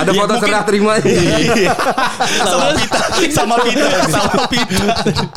Ada 0.01 0.11
foto 0.17 0.33
serah 0.41 0.63
terima. 0.65 0.97
Iya. 0.97 1.75
sama 2.49 2.67
pita, 2.73 2.99
sama 3.29 3.55
pita, 3.61 3.87
sama 4.09 4.35
pita. 4.49 4.85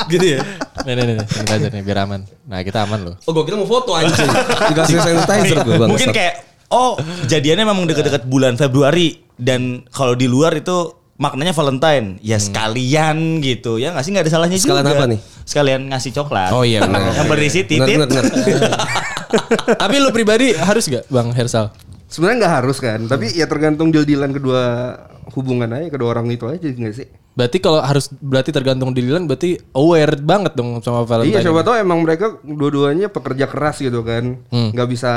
gitu 0.08 0.24
ya. 0.24 0.40
Nih 0.88 0.92
nih 0.96 1.04
nih, 1.04 1.16
kita 1.20 1.52
aja 1.52 1.68
nih 1.68 1.82
biar 1.84 1.98
aman. 2.08 2.20
Nah 2.48 2.64
kita 2.64 2.88
aman 2.88 3.12
loh. 3.12 3.14
Oh 3.28 3.36
gue 3.36 3.44
kira 3.44 3.60
mau 3.60 3.68
foto 3.68 3.92
anjing. 3.92 4.30
Dikasih 4.72 4.96
sanitizer 5.04 5.60
gue 5.60 5.74
bang. 5.76 5.88
Mungkin 5.92 6.08
kayak 6.14 6.53
oh 6.68 6.96
jadiannya 7.24 7.64
memang 7.64 7.84
deket-deket 7.84 8.24
bulan 8.24 8.54
Februari 8.54 9.20
dan 9.34 9.82
kalau 9.88 10.12
di 10.12 10.24
luar 10.24 10.54
itu 10.54 10.90
maknanya 11.14 11.52
Valentine 11.52 12.18
ya 12.20 12.36
sekalian 12.36 13.38
gitu 13.38 13.76
ya 13.76 13.90
nggak 13.90 14.02
sih 14.02 14.10
nggak 14.10 14.24
ada 14.24 14.32
salahnya 14.32 14.58
Sekalian 14.58 14.82
juga. 14.84 14.94
apa 14.94 15.06
nih? 15.06 15.20
sekalian 15.44 15.80
ngasih 15.88 16.10
coklat 16.12 16.50
Oh 16.50 16.62
iya, 16.62 16.82
benar. 16.82 17.14
yang 17.14 17.28
berisi 17.28 17.62
titit 17.62 17.84
Bener, 17.94 18.08
bener, 18.08 18.24
bener. 18.26 18.72
Tapi 19.74 19.94
lu 19.98 20.10
pribadi 20.10 20.54
harus 20.54 20.86
gak 20.86 21.04
Bang 21.08 21.30
Hersal? 21.30 21.70
Sebenarnya 22.06 22.36
nggak 22.40 22.54
harus 22.56 22.78
kan. 22.78 23.00
Tapi 23.04 23.34
ya 23.34 23.44
tergantung 23.44 23.90
deal-dealan 23.90 24.30
kedua 24.30 24.62
hubungan 25.32 25.66
aja 25.68 25.90
kedua 25.90 26.14
orang 26.14 26.30
itu 26.30 26.46
aja 26.46 26.62
nggak 26.62 26.94
sih? 26.94 27.06
Berarti 27.34 27.58
kalau 27.58 27.82
harus 27.82 28.06
berarti 28.14 28.54
tergantung 28.54 28.94
dililan 28.94 29.26
berarti 29.26 29.58
aware 29.74 30.14
banget 30.16 30.54
dong 30.54 30.78
sama 30.78 31.02
Valentine. 31.02 31.34
Iya, 31.34 31.50
coba 31.50 31.60
tahu 31.60 31.74
emang 31.76 31.98
mereka 32.00 32.38
dua-duanya 32.40 33.10
pekerja 33.10 33.44
keras 33.44 33.82
gitu 33.82 34.00
kan. 34.00 34.38
nggak 34.48 34.88
bisa 34.88 35.12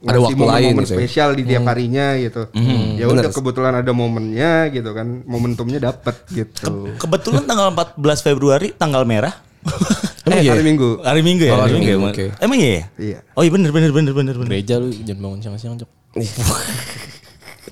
Ada 0.00 0.16
waktu 0.18 0.40
lain 0.40 0.72
gitu 0.74 0.82
ya. 0.82 0.96
spesial 0.96 1.28
di 1.32 1.42
tiap 1.44 1.64
harinya 1.66 2.16
gitu. 2.16 2.48
Ya 2.96 3.04
Bener. 3.04 3.28
udah 3.28 3.30
kebetulan 3.30 3.74
ada 3.76 3.92
momennya 3.92 4.68
gitu 4.68 4.90
kan. 4.90 5.24
Momentumnya 5.24 5.76
dapet 5.78 6.16
gitu. 6.30 6.88
kebetulan 6.96 7.44
tanggal 7.44 7.68
14 7.70 8.00
Februari 8.22 8.72
tanggal 8.72 9.04
merah 9.04 9.36
eh, 10.26 10.40
hari 10.42 10.64
Minggu. 10.64 11.00
hari 11.00 11.20
Minggu 11.20 11.44
ya 11.44 11.52
Oh, 11.52 11.60
hari 11.60 11.76
hari 11.76 11.84
Minggu, 11.84 11.92
Minggu, 12.00 12.16
ya? 12.16 12.32
oke. 12.32 12.40
emang 12.40 12.56
iya 12.56 12.70
ya? 12.70 12.84
Iya. 12.96 13.18
oh 13.36 13.42
iya 13.42 13.52
bener 13.52 13.70
bener 13.70 13.90
bener 13.90 14.12
bener 14.14 14.34
bener 14.34 14.48
gereja 14.50 14.74
lu 14.76 14.88
jangan 14.88 15.20
bangun 15.20 15.38
siang-siang, 15.42 15.76
Cok. 15.76 15.90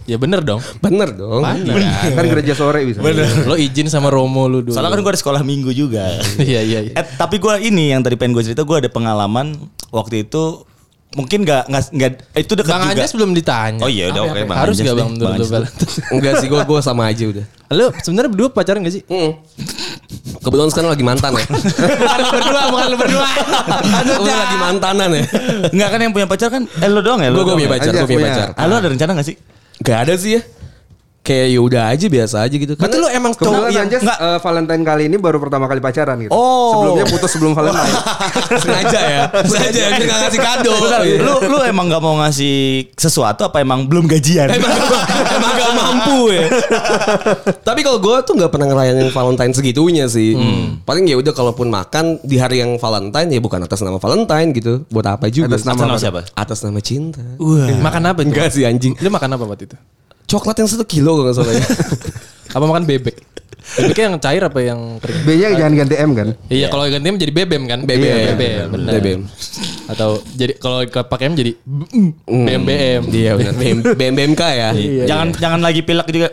ya 0.05 0.17
bener 0.17 0.41
dong. 0.43 0.61
Bener 0.79 1.09
dong. 1.11 1.43
Kan 1.45 2.25
gereja 2.27 2.53
sore 2.53 2.85
bisa. 2.85 3.01
Lo 3.45 3.57
izin 3.57 3.89
sama 3.89 4.09
Romo 4.09 4.47
lu 4.47 4.61
dulu. 4.61 4.73
soalnya 4.73 4.91
kan 4.91 5.01
gue 5.01 5.13
ada 5.13 5.19
sekolah 5.19 5.41
minggu 5.43 5.71
juga 5.71 6.13
Iya 6.41 6.61
iya 6.61 6.81
iya. 6.83 6.93
Eh, 6.95 7.05
tapi 7.17 7.37
gue 7.37 7.55
ini 7.63 7.93
yang 7.93 8.01
tadi 8.01 8.17
pengen 8.17 8.33
gue 8.33 8.45
cerita 8.45 8.63
gue 8.63 8.77
ada 8.79 8.89
pengalaman 8.89 9.57
waktu 9.89 10.25
itu 10.25 10.68
mungkin 11.09 11.41
nggak 11.41 11.73
nggak 11.73 11.83
nggak 11.89 12.11
itu 12.37 12.53
dekat 12.53 12.69
Bang 12.69 12.83
juga. 12.85 12.93
Anjas 13.01 13.13
belum 13.17 13.31
ditanya. 13.33 13.81
Oh 13.81 13.89
iya 13.89 14.13
udah 14.13 14.23
oke 14.29 14.37
ya? 14.37 14.45
Bang 14.45 14.59
Harus 14.61 14.77
Anjas 14.77 14.87
gak 14.87 14.97
bang 15.01 15.09
menurut 15.17 15.49
lu? 15.49 15.69
Enggak 16.15 16.33
sih, 16.39 16.47
gue 16.53 16.61
gue 16.61 16.81
sama 16.85 17.03
aja 17.09 17.25
udah. 17.25 17.45
Lu 17.73 17.87
sebenarnya 18.05 18.31
berdua 18.31 18.49
pacaran 18.53 18.81
gak 18.85 18.95
sih? 18.95 19.03
Kebetulan 20.39 20.69
sekarang 20.69 20.91
lagi 20.93 21.05
mantan 21.05 21.33
ya. 21.33 21.47
bukan 22.01 22.19
lu 22.21 22.29
berdua, 22.31 22.63
bukan 22.69 22.87
lu 22.93 22.97
berdua. 23.01 23.29
Gue 24.21 24.35
lagi 24.37 24.57
mantanan 24.61 25.09
ya. 25.11 25.25
Nggak 25.73 25.89
kan 25.89 25.99
yang 25.99 26.13
punya 26.13 26.27
pacar 26.29 26.49
kan 26.53 26.63
eh 26.69 26.89
lo 26.89 27.01
doang 27.01 27.21
ya? 27.25 27.33
Gue 27.33 27.41
Lo 27.41 27.45
gue 27.47 27.55
punya 27.57 27.69
ya? 27.69 27.75
pacar, 27.81 27.91
gue 27.91 28.05
punya 28.05 28.19
punya. 28.21 28.29
pacar. 28.29 28.49
Ah, 28.55 28.65
lo 28.69 28.75
ada 28.77 28.89
rencana 28.93 29.11
gak 29.17 29.27
sih? 29.27 29.37
Gak 29.81 29.99
ada 30.05 30.15
sih 30.15 30.31
ya. 30.37 30.43
Kayak 31.29 31.47
ya 31.53 31.61
udah 31.61 31.83
aja 31.93 32.07
biasa 32.09 32.37
aja 32.49 32.57
gitu. 32.57 32.73
Berarti 32.73 32.97
lu 32.97 33.09
emang 33.13 33.37
cowok 33.37 33.45
Kebetulan 33.45 33.69
yang 33.77 33.85
Anjas 33.85 34.01
eh, 34.09 34.39
Valentine 34.41 34.83
kali 34.89 35.03
ini 35.13 35.17
baru 35.21 35.37
pertama 35.37 35.69
kali 35.69 35.77
pacaran 35.85 36.17
gitu. 36.25 36.33
Oh. 36.33 36.73
Sebelumnya 36.73 37.05
putus 37.05 37.31
sebelum 37.37 37.53
Valentine. 37.53 37.97
sengaja 38.65 39.01
ya. 39.05 39.23
Sengaja 39.53 39.77
ya, 39.77 39.89
biar 39.93 40.07
gak 40.09 40.19
ngasih 40.25 40.41
kado. 40.41 40.73
Bentar, 40.73 41.01
lu 41.05 41.35
lu 41.53 41.59
emang 41.69 41.85
nggak 41.93 42.01
mau 42.01 42.17
ngasih 42.25 42.57
sesuatu 42.97 43.45
apa 43.45 43.61
emang 43.61 43.85
belum 43.85 44.09
gajian? 44.09 44.49
Emang, 44.49 44.73
emang 45.37 45.53
gak 45.53 45.73
mampu 45.77 46.19
ya. 46.33 46.49
Tapi 47.61 47.81
kalau 47.85 48.01
gue 48.01 48.17
tuh 48.25 48.33
nggak 48.33 48.49
pernah 48.49 48.67
ngerayain 48.73 49.13
Valentine 49.13 49.53
segitunya 49.53 50.09
sih. 50.09 50.33
Paling 50.89 51.05
ya 51.05 51.21
udah 51.21 51.37
kalaupun 51.37 51.69
makan 51.69 52.25
di 52.25 52.41
hari 52.41 52.65
yang 52.65 52.81
Valentine 52.81 53.29
ya 53.29 53.41
bukan 53.45 53.61
atas 53.69 53.85
nama 53.85 54.01
Valentine 54.01 54.49
gitu. 54.57 54.89
Buat 54.89 55.21
apa 55.21 55.29
juga? 55.29 55.53
Atas 55.53 55.69
nama 55.69 55.77
Atas 55.77 55.85
nama 55.85 55.93
apa? 55.93 56.01
siapa? 56.01 56.21
Atas 56.33 56.59
nama 56.65 56.81
cinta. 56.81 57.21
makan 57.85 58.03
apa 58.09 58.25
itu? 58.25 58.33
Enggak 58.33 58.49
sih 58.49 58.65
anjing. 58.65 58.97
Lu 58.97 59.13
makan 59.13 59.37
apa 59.37 59.45
waktu 59.45 59.69
itu? 59.69 59.77
Coklat 60.29 60.61
yang 60.61 60.69
satu 60.69 60.85
kilo 60.85 61.17
kalau 61.17 61.25
nggak 61.25 61.37
salah 61.41 61.53
ya. 61.57 61.65
Apa 62.57 62.65
makan 62.69 62.85
bebek? 62.85 63.17
Bebeknya 63.77 64.05
yang 64.09 64.17
cair 64.17 64.41
apa 64.41 64.61
yang 64.65 64.97
kering? 64.97 65.29
B-nya 65.29 65.49
jangan 65.53 65.73
ganti 65.77 65.95
M 66.01 66.11
kan? 66.17 66.29
Iya, 66.49 66.67
kalau 66.73 66.89
gantinya 66.89 67.15
menjadi 67.21 67.33
bebem 67.37 67.63
kan? 67.69 67.79
BBM. 67.85 68.01
Iya, 68.01 68.33
bebem, 68.33 68.67
benar. 68.73 68.93
BBM. 68.97 69.23
Atau 69.93 70.11
jadi 70.33 70.53
kalau 70.57 70.79
pakai 70.89 71.29
M 71.29 71.35
jadi 71.37 71.53
BMBM. 72.25 73.03
Iya 73.13 73.31
benar. 73.37 73.55
BM, 73.61 73.79
BMBMK 73.93 74.43
ya. 74.57 74.69
jangan 75.05 75.37
jangan 75.37 75.61
lagi 75.61 75.85
pilek 75.85 76.09
juga. 76.09 76.29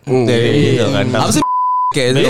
Gitu 0.00 0.86
kan. 0.88 1.06
Apa 1.12 1.32
sih 1.36 1.42
kayak 1.92 2.08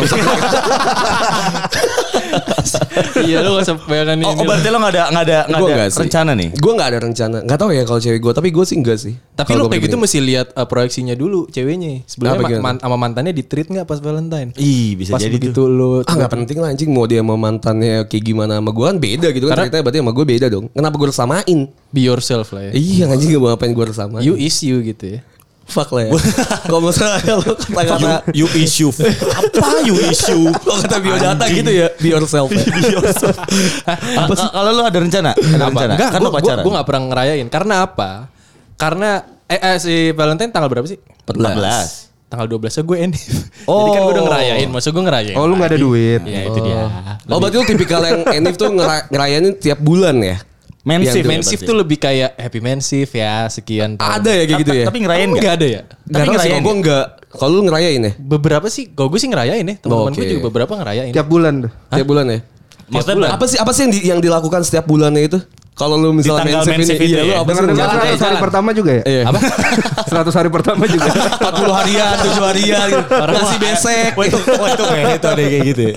Iya, 3.23 3.45
lu 3.45 3.57
gak 3.57 3.65
usah 3.65 3.77
bayangkan 3.85 4.17
ini. 4.19 4.25
Oh, 4.25 4.33
oh, 4.35 4.45
berarti 4.45 4.69
lo 4.69 4.79
nggak 4.81 4.93
ada 4.93 5.03
nggak 5.11 5.25
ada 5.25 5.39
nggak 5.47 5.61
Gue 5.61 5.69
ada 5.71 5.85
rencana 5.93 6.31
nih? 6.35 6.49
Gue 6.55 6.73
gak 6.75 6.89
ada 6.89 6.99
rencana. 7.01 7.37
Gak 7.45 7.59
tau 7.59 7.71
ya 7.71 7.83
kalau 7.85 8.01
cewek 8.01 8.21
gue. 8.21 8.33
Tapi 8.33 8.49
gue 8.51 8.65
sih 8.65 8.77
enggak 8.77 8.99
sih. 8.99 9.15
Tapi 9.33 9.51
gua 9.53 9.69
kayak 9.69 9.83
gitu 9.85 9.97
mesti 9.97 10.19
lihat 10.21 10.47
uh, 10.55 10.67
proyeksinya 10.67 11.15
dulu 11.15 11.49
ceweknya. 11.49 12.05
Sebelumnya 12.05 12.39
Apa 12.39 12.49
ma- 12.49 12.63
man- 12.63 12.81
sama 12.81 12.97
mantannya 12.99 13.33
di 13.33 13.45
treat 13.45 13.69
nggak 13.69 13.87
pas 13.87 13.99
Valentine? 13.99 14.51
Ih, 14.57 14.97
bisa 14.97 15.13
pas 15.13 15.21
jadi 15.21 15.37
begitu 15.37 15.55
tuh. 15.55 15.67
lu 15.69 15.91
Ah 16.05 16.15
gak 16.17 16.33
penting 16.33 16.57
lah 16.59 16.73
anjing 16.73 16.91
mau 16.91 17.05
dia 17.05 17.21
sama 17.21 17.37
mantannya 17.37 18.05
kayak 18.07 18.25
gimana 18.25 18.59
sama 18.59 18.71
gue 18.71 18.85
kan 18.85 18.97
beda 18.99 19.29
gitu 19.31 19.45
kan 19.47 19.53
Karena- 19.53 19.65
ceritanya 19.69 19.83
berarti 19.85 19.99
sama 20.01 20.13
gue 20.13 20.25
beda 20.27 20.47
dong. 20.49 20.65
Kenapa 20.73 20.95
gue 20.97 21.07
harus 21.09 21.19
samain? 21.19 21.59
be 21.93 22.01
yourself 22.03 22.57
lah 22.57 22.63
ya. 22.69 22.73
Iya 22.73 23.05
anjing 23.09 23.29
gak 23.31 23.41
mau 23.41 23.49
ngapain 23.53 23.73
gue 23.73 23.85
harus 23.85 23.99
samain. 23.99 24.25
You 24.25 24.35
is 24.35 24.57
you 24.63 24.81
gitu 24.81 25.19
ya. 25.19 25.21
Fuck 25.67 25.89
lah 25.95 26.09
ya. 26.09 26.11
Kalau 26.69 26.81
misalnya 26.85 27.19
kalau 27.23 27.45
kata-kata 27.55 28.29
You 28.35 28.47
issue. 28.55 28.91
Apa 28.93 29.83
you 29.87 29.97
issue? 30.11 30.51
kalau 30.63 30.79
kata 30.85 30.97
biodata 31.01 31.45
gitu 31.49 31.71
ya 31.71 31.89
be 31.99 32.13
yourself. 32.13 32.49
ya. 32.53 32.63
Apa 34.21 34.33
sih? 34.37 34.49
Kalau 34.53 34.71
lu 34.75 34.83
ada 34.85 34.99
rencana? 34.99 35.31
Ada 35.33 35.65
rencana? 35.71 35.93
Enggak, 35.97 36.11
kan 36.13 36.21
gue 36.21 36.29
lo 36.29 36.33
pacaran. 36.35 36.63
gue 36.65 36.73
gak 36.77 36.87
pernah 36.87 37.03
ngerayain. 37.09 37.47
Karena 37.49 37.75
apa? 37.85 38.11
Karena 38.77 39.11
eh, 39.49 39.61
eh, 39.61 39.77
si 39.79 39.95
Valentine 40.13 40.51
tanggal 40.51 40.69
berapa 40.69 40.87
sih? 40.87 40.99
14. 41.25 42.31
Tanggal 42.33 42.47
12 42.49 42.65
nya 42.65 42.83
gue 42.89 42.97
enif. 42.97 43.25
Oh. 43.69 43.77
Jadi 43.85 43.91
kan 43.93 44.01
gue 44.03 44.15
udah 44.17 44.25
ngerayain. 44.29 44.69
Maksud 44.73 44.91
gue 44.93 45.05
ngerayain. 45.05 45.37
Oh 45.37 45.45
lu 45.45 45.55
nggak 45.57 45.71
ada 45.73 45.81
duit. 45.81 46.21
Ya 46.25 46.41
itu 46.49 46.59
dia. 46.65 46.81
Oh 47.29 47.39
berarti 47.39 47.57
lu 47.61 47.65
tipikal 47.69 48.01
yang 48.05 48.21
Enif 48.33 48.57
tuh 48.57 48.73
ngera- 48.73 49.07
ngerayain 49.13 49.45
tiap 49.57 49.79
bulan 49.81 50.17
ya? 50.21 50.37
Mensif. 50.83 51.23
Mensif 51.23 51.59
tuh 51.63 51.79
lebih 51.79 51.95
kayak 51.95 52.35
happy 52.35 52.59
mensif 52.59 53.15
ya 53.15 53.47
sekian 53.47 53.95
tahun. 53.95 54.19
Ada 54.19 54.31
ya 54.35 54.45
kayak 54.45 54.61
gitu 54.61 54.73
ya? 54.75 54.87
Tapi 54.91 54.99
ngerayain 54.99 55.29
nggak? 55.31 55.55
ada 55.55 55.67
ya? 55.67 55.81
Tapi 55.87 56.27
ngerayain 56.29 56.61
gue 56.61 56.75
enggak. 56.75 57.07
Kalau 57.33 57.51
lu 57.55 57.63
ngerayain 57.65 58.01
ya? 58.03 58.13
Beberapa 58.19 58.67
sih, 58.67 58.91
kalau 58.91 59.09
gue 59.09 59.21
sih 59.23 59.31
ngerayain 59.31 59.63
ya. 59.63 59.77
Teman-teman 59.79 60.13
gue 60.13 60.27
juga 60.27 60.43
beberapa 60.51 60.73
ngerayain. 60.75 61.15
Tiap 61.15 61.27
bulan 61.31 61.55
tuh. 61.65 61.73
Tiap 61.89 62.07
bulan 62.07 62.27
ya? 62.27 62.41
Maksudnya 62.93 63.31
Apa 63.31 63.45
sih 63.49 63.57
apa 63.57 63.71
sih 63.73 63.83
yang, 63.87 63.93
di- 63.95 64.05
yang 64.05 64.21
dilakukan 64.21 64.61
setiap 64.67 64.85
bulannya 64.85 65.23
itu? 65.25 65.39
Kalau 65.73 65.97
lu 65.97 66.13
misalnya 66.13 66.45
Di 66.45 66.53
tanggal 66.53 66.65
mensif 66.69 66.79
mensif 66.85 66.95
ini, 66.95 67.07
itu 67.09 67.15
iya 67.17 67.23
lu 67.23 67.27
ya? 67.27 67.37
apa 67.41 67.51
sih? 67.51 67.61
Dengan 67.63 67.77
Jalan, 67.81 67.97
100 67.97 67.97
hari 67.97 68.17
jalan. 68.21 68.41
pertama 68.41 68.69
juga 68.71 68.91
ya? 68.93 69.03
Iya. 69.03 69.23
Apa? 69.25 69.39
100 70.29 70.39
hari 70.39 70.49
pertama 70.53 70.85
juga. 70.85 71.09
40 71.09 71.79
harian, 71.81 72.15
7 72.21 72.45
harian 72.45 72.87
gitu. 72.93 73.05
Orang 73.15 73.35
Nasi 73.35 73.57
besek. 73.57 74.11
Wah 74.13 74.25
itu, 74.29 74.39
wah 74.53 74.69
itu 74.69 74.85
kayak 74.85 75.07
itu 75.17 75.27
ada 75.27 75.43
kayak 75.43 75.65
gitu 75.67 75.83
ya. 75.83 75.95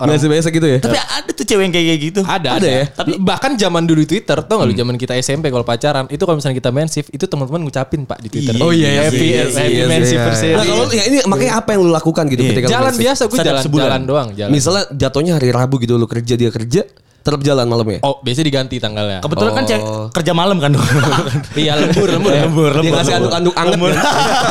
Nasi 0.00 0.26
besek 0.26 0.52
gitu 0.54 0.66
ya? 0.66 0.78
Tapi 0.80 0.96
ada 0.96 1.30
tuh 1.30 1.44
cewek 1.44 1.62
yang 1.62 1.72
kayak 1.72 1.98
gitu. 2.00 2.20
Ada, 2.24 2.48
Ada 2.48 2.48
ada, 2.56 2.68
ya? 2.72 2.84
Tapi 2.88 3.10
bahkan 3.20 3.50
zaman 3.54 3.82
dulu 3.84 4.00
di 4.00 4.08
Twitter, 4.08 4.36
tau 4.40 4.54
gak 4.56 4.66
lu 4.66 4.74
zaman 4.74 4.94
kita 4.96 5.12
SMP 5.14 5.44
kalau 5.48 5.62
pacaran, 5.62 6.08
itu 6.08 6.22
kalau 6.22 6.36
misalnya 6.36 6.56
kita 6.56 6.70
mensif, 6.72 7.04
itu 7.08 7.24
teman-teman 7.24 7.60
ngucapin 7.62 8.00
pak 8.02 8.18
di 8.18 8.28
Twitter. 8.28 8.56
Iya, 8.56 8.64
Oh 8.64 8.72
iya, 8.72 8.88
iya, 8.88 9.00
happy, 9.04 9.26
iya, 9.28 9.42
happy 9.46 9.74
iya, 9.74 9.84
anniversary. 9.86 10.52
Nah 10.52 10.64
kalau 10.64 10.84
ya 10.88 11.02
ini 11.04 11.16
makanya 11.28 11.52
apa 11.60 11.68
yang 11.72 11.84
lu 11.84 11.92
lakukan 11.92 12.24
gitu 12.26 12.40
Iya. 12.40 12.50
ketika 12.56 12.68
jalan 12.70 12.90
mensif? 12.90 13.02
biasa, 13.04 13.22
gue 13.26 13.38
jalan, 13.38 13.60
sebulan. 13.62 13.84
jalan 13.84 14.02
doang. 14.08 14.28
Jalan. 14.32 14.50
Misalnya 14.50 14.84
jatuhnya 14.90 15.32
hari 15.36 15.52
Rabu 15.52 15.76
gitu 15.76 15.94
lu 15.94 16.06
kerja 16.06 16.32
dia 16.32 16.48
kerja, 16.48 16.82
tetap 17.18 17.40
jalan 17.40 17.64
malamnya. 17.64 17.98
oh 18.00 18.18
biasanya 18.20 18.46
diganti 18.46 18.76
tanggalnya. 18.76 19.18
Kebetulan 19.20 19.52
kan 19.52 19.64
cewek 19.64 19.82
Oh. 19.82 20.06
kerja 20.08 20.32
malam 20.32 20.56
kan. 20.56 20.72
Iya 21.60 21.76
lembur, 21.76 22.08
lembur. 22.08 22.30
ya. 22.30 22.42
Lembur, 22.44 22.70
Dia 22.70 22.80
lembur, 22.80 22.96
ngasih 22.96 23.12
lembur. 23.12 23.28
anduk-anduk 23.36 23.54
anget 23.54 23.78
kan? 23.78 23.96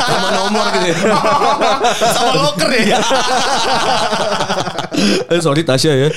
Sama 0.04 0.30
nomor 0.32 0.66
gitu 0.70 0.86
ya. 0.86 0.98
Sama 2.16 2.32
loker 2.38 2.70
ya. 2.72 3.00
Eh 5.30 5.38
sorry 5.38 5.62
Tasya 5.62 5.94
ya. 5.94 6.10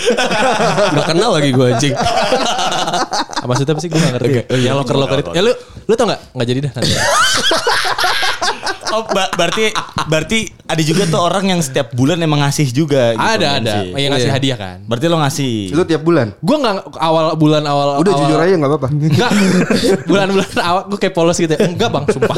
Gak 0.91 1.07
kenal 1.07 1.37
lagi 1.37 1.53
gue 1.53 1.67
anjing. 1.69 1.93
Maksudnya 3.43 3.73
apa 3.73 3.81
sih 3.81 3.89
gue 3.89 3.99
gak 3.99 4.13
ngerti. 4.17 4.31
Yang 4.59 4.75
loker-loker 4.81 5.19
itu. 5.21 5.31
Ya 5.33 5.43
lu, 5.43 5.53
lu 5.85 5.95
tau 5.95 6.09
gak? 6.09 6.21
Gak 6.33 6.47
jadi 6.49 6.61
dah 6.65 6.73
nanti. 6.75 6.95
Oh, 8.91 9.07
ba- 9.07 9.31
berarti 9.31 9.71
berarti 10.05 10.39
ada 10.65 10.81
juga 10.81 11.03
tuh 11.05 11.21
orang 11.21 11.47
yang 11.49 11.61
setiap 11.61 11.91
bulan 11.91 12.19
emang 12.19 12.41
ngasih 12.41 12.69
juga 12.69 13.13
gitu. 13.13 13.23
ada, 13.23 13.47
ada. 13.57 13.75
Nancy. 13.81 13.95
Yang 13.97 14.11
ngasih 14.11 14.27
Iya. 14.27 14.35
hadiah 14.35 14.59
kan. 14.59 14.79
Berarti 14.83 15.05
lo 15.07 15.17
ngasih. 15.19 15.55
Itu 15.71 15.83
tiap 15.85 16.03
bulan. 16.03 16.27
Gue 16.37 16.57
gak 16.57 16.75
awal 16.95 17.25
bulan 17.35 17.63
awal 17.63 17.87
Udah 17.97 18.11
awal, 18.11 18.23
jujur 18.25 18.39
aja 18.39 18.53
nggak 18.53 18.71
apa-apa. 18.71 18.89
Enggak 18.91 19.31
Bulan-bulan 20.11 20.51
awal 20.61 20.83
Gue 20.87 20.99
kayak 20.99 21.13
polos 21.13 21.37
gitu 21.37 21.51
ya 21.51 21.61
Enggak 21.63 21.89
bang 21.89 22.05
Sumpah 22.07 22.37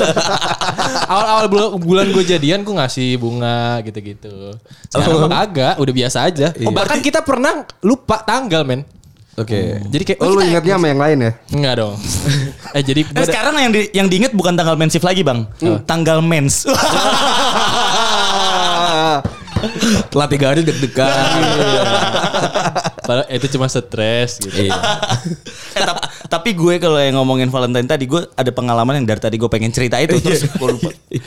Awal-awal 1.12 1.46
bulan, 1.46 1.68
bulan 1.78 2.06
gue 2.10 2.24
jadian 2.26 2.60
Gue 2.60 2.74
ngasih 2.74 3.16
bunga 3.16 3.58
gitu-gitu 3.82 4.52
Sekarang 4.86 5.22
mah 5.22 5.30
kagak 5.40 5.74
Udah 5.78 5.94
biasa 5.94 6.18
aja 6.22 6.52
oh, 6.54 6.70
Bahkan 6.70 6.98
kita 7.00 7.20
pernah 7.20 7.64
Lupa 7.80 8.20
tanggal 8.20 8.62
men 8.62 8.84
Oke. 9.32 9.80
Jadi 9.82 10.02
kayak 10.04 10.18
Oh 10.20 10.28
lu 10.28 10.38
kita- 10.38 10.48
ingatnya 10.50 10.74
sama 10.76 10.86
yang 10.86 11.00
lain 11.00 11.18
ya? 11.18 11.32
Enggak 11.50 11.74
dong 11.78 11.96
Eh 12.72 12.82
jadi 12.82 13.02
Eh, 13.04 13.24
sekarang 13.24 13.54
yang 13.56 13.70
di, 13.70 13.80
yang 13.92 14.06
diinget 14.06 14.30
bukan 14.30 14.54
tanggal 14.54 14.74
mensif 14.74 15.00
lagi 15.00 15.20
bang, 15.20 15.44
tanggal 15.84 16.20
mens. 16.20 16.62
Telah 20.08 20.26
tiga 20.26 20.46
hari 20.48 20.60
deg-degan. 20.60 21.10
Padahal 23.02 23.26
itu 23.28 23.46
cuma 23.50 23.66
stres 23.66 24.38
gitu 24.38 24.70
Eh, 24.70 24.70
tap- 25.76 26.06
tapi 26.28 26.50
gue 26.52 26.78
kalau 26.78 26.96
yang 26.96 27.18
ngomongin 27.18 27.46
Valentine 27.46 27.84
tadi 27.84 28.06
gue 28.06 28.22
ada 28.28 28.50
pengalaman 28.50 28.98
yang 28.98 29.06
dari 29.06 29.18
tadi 29.18 29.36
gue 29.36 29.46
pengen 29.46 29.70
cerita 29.70 29.98
itu 29.98 30.18
terus 30.18 30.46
gue 30.46 30.68
lupa. 30.68 30.90
Eh, 31.10 31.18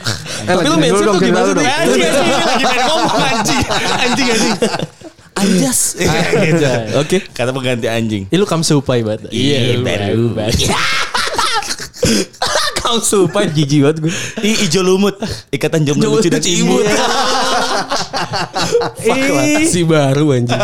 Tapi 0.45 0.63
lu 0.65 0.99
dong, 1.03 1.15
tuh 1.15 1.21
gimana 1.21 1.51
sih? 1.51 1.67
anjing 1.67 2.01
anjing 2.01 2.23
ini 2.23 2.33
lagi 2.33 2.63
pengen 2.65 2.85
ngomong 2.87 3.21
anjing 3.21 3.61
anjing 3.97 4.27
anjing. 4.29 4.55
Anjas. 5.35 5.79
Oke. 6.95 7.27
Kata 7.27 7.51
pengganti 7.51 7.87
anjing. 7.87 8.23
Ih 8.25 8.37
lu 8.37 8.47
kamsupai 8.47 9.03
banget 9.03 9.27
Iya, 9.29 9.75
lu 9.75 10.31
baru. 10.31 10.31
Kau 12.85 13.01
sumpah 13.01 13.49
jijik 13.49 13.81
banget 13.81 13.97
gue. 14.05 14.13
I, 14.45 14.69
ijo 14.69 14.85
lumut, 14.85 15.17
ikatan 15.49 15.85
jomblo 15.85 16.17
lucu 16.17 16.29
dan 16.29 16.43
imut. 16.45 16.85
Fuck. 19.01 19.19
Si 19.65 19.81
baru 19.81 20.37
anjing. 20.37 20.61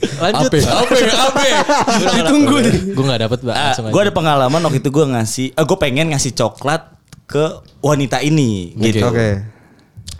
Lanjut 0.00 0.48
Ape, 0.48 0.58
ape, 0.64 0.98
ape. 1.12 1.48
Ditunggu 2.16 2.56
nih. 2.64 2.96
Gue 2.96 3.04
gak 3.04 3.20
dapet 3.20 3.38
bang 3.44 3.56
Langsung 3.56 3.84
gue 3.92 4.00
ada 4.00 4.14
pengalaman 4.14 4.60
waktu 4.64 4.80
itu 4.80 4.88
gue 4.88 5.04
ngasih, 5.04 5.46
eh, 5.52 5.64
gue 5.64 5.76
pengen 5.76 6.16
ngasih 6.16 6.32
coklat 6.32 6.88
ke 7.28 7.44
wanita 7.84 8.24
ini 8.24 8.72
gitu. 8.80 9.04
Oke. 9.04 9.44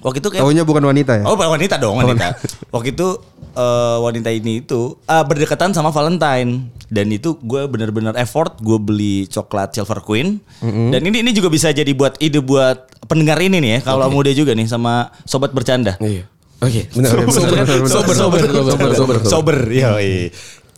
Waktu 0.01 0.19
itu 0.21 0.29
kayak 0.33 0.43
Taunya 0.45 0.65
bukan 0.65 0.85
wanita 0.85 1.13
ya? 1.21 1.25
Oh 1.25 1.37
bukan 1.37 1.57
wanita 1.57 1.75
dong 1.81 1.97
wanita. 1.97 2.37
Waktu 2.73 2.93
itu 2.93 3.09
eh, 3.57 3.97
wanita 4.01 4.29
ini 4.33 4.61
itu 4.65 5.01
eh, 5.09 5.25
berdekatan 5.25 5.73
sama 5.73 5.93
Valentine 5.93 6.69
dan 6.91 7.07
itu 7.09 7.39
gue 7.39 7.63
bener-bener 7.71 8.13
effort 8.19 8.59
gue 8.59 8.77
beli 8.77 9.25
coklat 9.31 9.73
Silver 9.79 10.03
Queen 10.03 10.43
dan 10.63 11.01
ini 11.07 11.23
ini 11.23 11.31
juga 11.31 11.47
bisa 11.47 11.71
jadi 11.71 11.91
buat 11.95 12.19
ide 12.19 12.43
buat 12.43 12.91
pendengar 13.07 13.39
ini 13.41 13.63
nih 13.63 13.71
ya 13.79 13.81
kalau 13.87 14.11
muda 14.11 14.35
juga 14.35 14.53
nih 14.53 14.67
sama 14.69 15.15
sobat 15.25 15.55
bercanda. 15.55 15.97
Iya. 16.03 16.27
Oke, 16.61 16.93
benar. 16.93 17.25
Oke, 17.25 17.41
benar, 17.41 17.65
benar. 17.65 17.89
Sober, 17.89 18.15
sober, 18.15 18.41
sober, 18.45 18.91
sober, 18.93 19.17
Sober, 19.25 19.57
ya. 19.73 19.97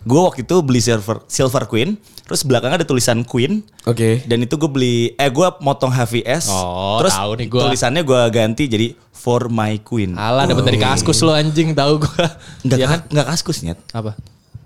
Gue 0.02 0.20
waktu 0.22 0.42
itu 0.42 0.56
beli 0.62 0.82
silver 0.82 1.22
silver 1.30 1.66
queen, 1.70 1.94
terus 2.26 2.42
belakangnya 2.42 2.82
ada 2.82 2.86
tulisan 2.86 3.22
queen. 3.22 3.62
Oke. 3.86 4.22
Dan 4.26 4.42
itu 4.42 4.58
gue 4.58 4.70
beli, 4.70 4.94
eh 5.14 5.30
gue 5.30 5.48
motong 5.62 5.90
HVS. 5.94 6.50
Oh, 6.50 7.02
terus 7.02 7.14
tahu 7.14 7.38
nih 7.38 7.46
gua. 7.50 7.60
tulisannya 7.70 8.02
gue 8.02 8.20
ganti 8.34 8.66
jadi 8.66 8.94
for 9.14 9.46
my 9.46 9.78
queen. 9.82 10.18
Alah 10.18 10.50
dapet 10.50 10.66
dari 10.66 10.78
kaskus 10.82 11.22
lo 11.22 11.34
anjing 11.34 11.70
tahu 11.74 12.02
gue 12.02 12.24
Enggak 12.66 12.78
Iya 12.78 12.86
kan? 12.90 13.00
Enggak 13.14 13.26
kaskus 13.30 13.62
nyet. 13.62 13.78
Apa? 13.94 14.18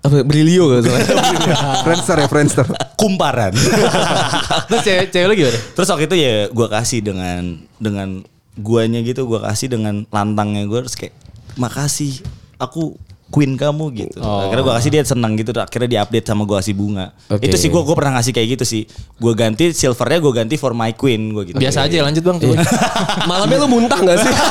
Apa 0.07 0.23
Brilio 0.23 0.71
gak 0.71 0.87
salah. 0.87 1.01
Friendster 1.85 2.17
ya 2.23 2.27
Friendster. 2.31 2.65
Kumparan. 2.95 3.53
Terus 4.71 4.81
cewek, 4.81 5.05
cewek 5.13 5.27
lu 5.29 5.33
gimana? 5.37 5.59
Terus 5.75 5.87
waktu 5.91 6.05
itu 6.09 6.15
ya 6.17 6.35
gue 6.49 6.67
kasih 6.71 6.99
dengan 7.03 7.41
dengan 7.77 8.09
guanya 8.57 9.05
gitu 9.05 9.29
gue 9.29 9.37
kasih 9.37 9.69
dengan 9.69 10.03
lantangnya 10.09 10.65
gue 10.65 10.79
terus 10.81 10.97
kayak 10.97 11.13
makasih 11.61 12.25
aku 12.57 12.97
queen 13.27 13.59
kamu 13.59 13.85
gitu. 13.95 14.19
Oh. 14.23 14.47
Akhirnya 14.47 14.63
gue 14.63 14.75
kasih 14.79 14.89
dia 14.91 15.03
senang 15.03 15.35
gitu. 15.35 15.51
Akhirnya 15.55 15.89
dia 15.89 15.99
update 16.03 16.27
sama 16.27 16.47
gue 16.47 16.57
kasih 16.59 16.75
bunga. 16.75 17.11
Oke. 17.27 17.43
Itu 17.47 17.55
sih 17.59 17.67
gue 17.67 17.81
gue 17.83 17.95
pernah 17.95 18.19
ngasih 18.19 18.31
kayak 18.31 18.47
gitu 18.57 18.65
sih. 18.65 18.83
Gue 19.19 19.33
ganti 19.35 19.75
silvernya 19.75 20.19
gue 20.23 20.33
ganti 20.33 20.55
for 20.55 20.71
my 20.71 20.95
queen 20.95 21.35
gue 21.35 21.53
gitu. 21.53 21.57
Biasa 21.59 21.87
aja 21.87 21.95
lanjut 22.03 22.23
bang. 22.23 22.37
coba. 22.39 22.55
Malamnya 23.29 23.57
lu 23.63 23.67
muntah 23.67 23.99
gak 23.99 24.17
sih? 24.23 24.33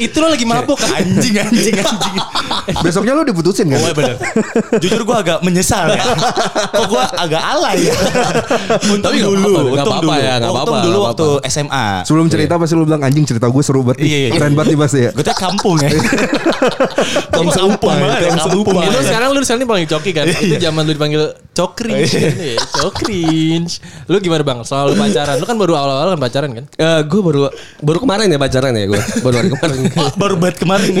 Itu 0.00 0.16
lo 0.24 0.32
lagi 0.32 0.48
mabuk 0.48 0.80
kan? 0.80 0.96
Anjing 0.96 1.36
anjing 1.36 1.76
anjing. 1.76 2.16
Besoknya 2.84 3.12
lu 3.12 3.22
diputusin 3.28 3.68
kan? 3.68 3.76
Oh 3.76 3.84
iya 3.84 3.92
bener. 3.92 4.16
Jujur 4.80 5.04
gue 5.04 5.16
agak 5.16 5.44
menyesal 5.44 5.92
ya. 5.92 6.00
Kok 6.72 6.84
gue 6.88 7.02
agak 7.20 7.42
alay 7.44 7.92
ya. 7.92 7.94
Untung 8.88 9.12
Tapi 9.12 9.20
dulu, 9.20 9.44
apa-apa, 9.44 9.60
nggak 9.60 9.60
untung 9.60 9.76
apa-apa 9.84 10.00
dulu. 10.00 10.24
ya, 10.24 10.32
nggak 10.40 10.52
untung 10.56 10.80
dulu 10.80 10.98
waktu 11.04 11.26
SMA. 11.52 11.86
Sebelum 12.08 12.26
cerita 12.32 12.56
pasti 12.56 12.74
lu 12.80 12.84
bilang 12.88 13.02
anjing 13.04 13.24
cerita 13.28 13.46
gue 13.52 13.62
seru 13.64 13.84
banget. 13.84 14.00
Iya, 14.00 14.08
iya, 14.08 14.28
iya. 14.32 14.38
Keren 14.40 14.52
banget 14.56 14.72
nih 14.72 14.78
pasti 14.80 14.98
ya. 15.04 15.10
Gue 15.12 15.24
kampung 15.36 15.76
ya. 15.84 15.90
Kampung 17.30 17.52
kampung 17.52 17.92
banget 17.96 18.18
ya, 18.20 18.30
kampung 18.36 18.64
Lu 18.66 18.76
banget. 18.76 19.02
sekarang 19.06 19.28
lu 19.32 19.40
sekarang 19.40 19.62
dipanggil 19.64 19.88
coki 19.88 20.10
kan? 20.12 20.26
Itu 20.28 20.56
zaman 20.58 20.82
lu 20.84 20.92
dipanggil 20.92 21.22
cokring. 21.50 21.96
Iya, 22.00 22.56
cokring. 22.60 23.62
Lu 24.06 24.16
gimana 24.18 24.42
bang? 24.42 24.58
Soal 24.62 24.92
lu 24.92 24.96
pacaran. 24.96 25.36
Lu 25.38 25.46
kan 25.46 25.56
baru 25.56 25.72
awal-awal 25.76 26.08
kan 26.14 26.20
pacaran 26.20 26.50
kan? 26.52 26.64
Eh, 26.76 27.00
gue 27.04 27.20
baru 27.20 27.50
baru 27.80 27.98
kemarin 28.00 28.26
ya 28.26 28.38
pacaran 28.38 28.72
ya 28.72 28.84
gue. 28.86 29.00
Baru 29.20 29.34
hari 29.36 29.48
kemarin. 29.50 29.78
Oh, 30.00 30.08
baru 30.16 30.34
banget 30.40 30.56
kemarin. 30.64 30.92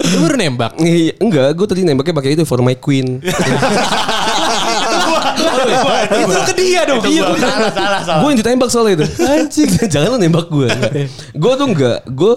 Lu 0.00 0.16
baru 0.26 0.34
nembak. 0.34 0.72
Iya, 0.80 1.12
enggak, 1.22 1.48
gue 1.54 1.66
tadi 1.70 1.80
nembaknya 1.86 2.14
pakai 2.16 2.30
itu 2.34 2.42
for 2.42 2.58
my 2.60 2.74
queen. 2.74 3.20
Itu 6.10 6.40
ke 6.50 6.54
dia 6.56 6.80
dong. 6.86 7.02
Iya, 7.04 7.22
salah, 7.36 7.70
salah, 7.72 8.00
salah. 8.04 8.20
gue 8.22 8.28
yang 8.32 8.38
ditembak 8.40 8.68
soalnya 8.70 8.92
itu. 9.00 9.06
Anjing, 9.20 9.70
jangan 9.92 10.08
lu 10.16 10.18
nembak 10.18 10.46
gue. 10.48 10.68
gue 11.34 11.52
tuh 11.54 11.66
enggak, 11.66 11.98
gue 12.06 12.32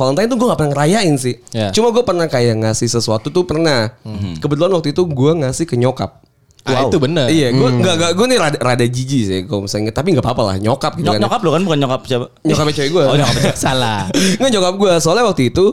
Valentine 0.00 0.26
tuh 0.26 0.36
gue 0.36 0.48
gak 0.48 0.56
pernah 0.56 0.72
ngerayain 0.72 1.14
sih. 1.14 1.36
Ya. 1.52 1.68
Cuma 1.70 1.92
gue 1.92 2.00
pernah 2.00 2.24
kayak 2.24 2.56
ngasih 2.58 2.88
sesuatu 2.88 3.28
tuh 3.28 3.44
pernah. 3.44 3.92
Kebetulan 4.40 4.72
waktu 4.72 4.90
itu 4.90 5.04
gue 5.04 5.32
ngasih 5.36 5.68
ke 5.68 5.76
nyokap. 5.76 6.24
Ah, 6.60 6.84
itu 6.84 7.00
bener. 7.00 7.32
Iya, 7.32 7.56
gue 7.56 7.68
enggak 7.72 7.94
enggak 7.96 8.12
gue 8.14 8.26
nih 8.28 8.38
rada, 8.38 8.58
rada 8.60 8.84
jijik 8.84 9.22
sih 9.24 9.40
kalau 9.48 9.64
misalnya 9.64 9.96
tapi 9.96 10.12
nggak 10.12 10.20
apa-apa 10.20 10.42
lah 10.44 10.56
nyokap 10.60 10.92
gitu 10.92 11.08
Nyok 11.08 11.14
kan. 11.16 11.20
nyokap 11.24 11.40
lo 11.40 11.50
kan 11.56 11.62
bukan 11.64 11.78
nyokap 11.80 12.00
siapa? 12.04 12.26
Nyokapnya 12.44 12.74
cewek 12.76 12.90
gue. 12.92 13.04
Oh 13.08 13.16
nyokap 13.16 13.34
cewek. 13.34 13.56
Salah. 13.56 14.00
Nggak 14.38 14.50
nyokap 14.52 14.74
gue 14.76 14.92
soalnya 15.00 15.24
waktu 15.24 15.42
itu 15.48 15.64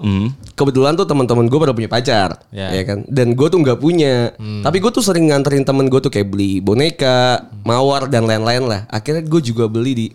kebetulan 0.55 0.95
tuh 0.95 1.03
teman-teman 1.03 1.45
gue 1.45 1.59
pada 1.59 1.75
punya 1.75 1.91
pacar, 1.91 2.39
Ya. 2.55 2.71
ya 2.71 2.83
kan. 2.87 3.03
Dan 3.03 3.35
gue 3.35 3.47
tuh 3.47 3.59
nggak 3.59 3.77
punya. 3.77 4.31
Tapi 4.39 4.77
gue 4.79 4.91
tuh 4.95 5.03
sering 5.03 5.27
nganterin 5.27 5.67
temen 5.67 5.91
gue 5.91 5.99
tuh 5.99 6.07
kayak 6.07 6.31
beli 6.31 6.63
boneka, 6.63 7.45
mawar 7.61 8.07
dan 8.07 8.23
lain-lain 8.23 8.63
lah. 8.63 8.81
Akhirnya 8.87 9.27
gue 9.27 9.41
juga 9.43 9.67
beli 9.67 9.91
di 9.91 10.07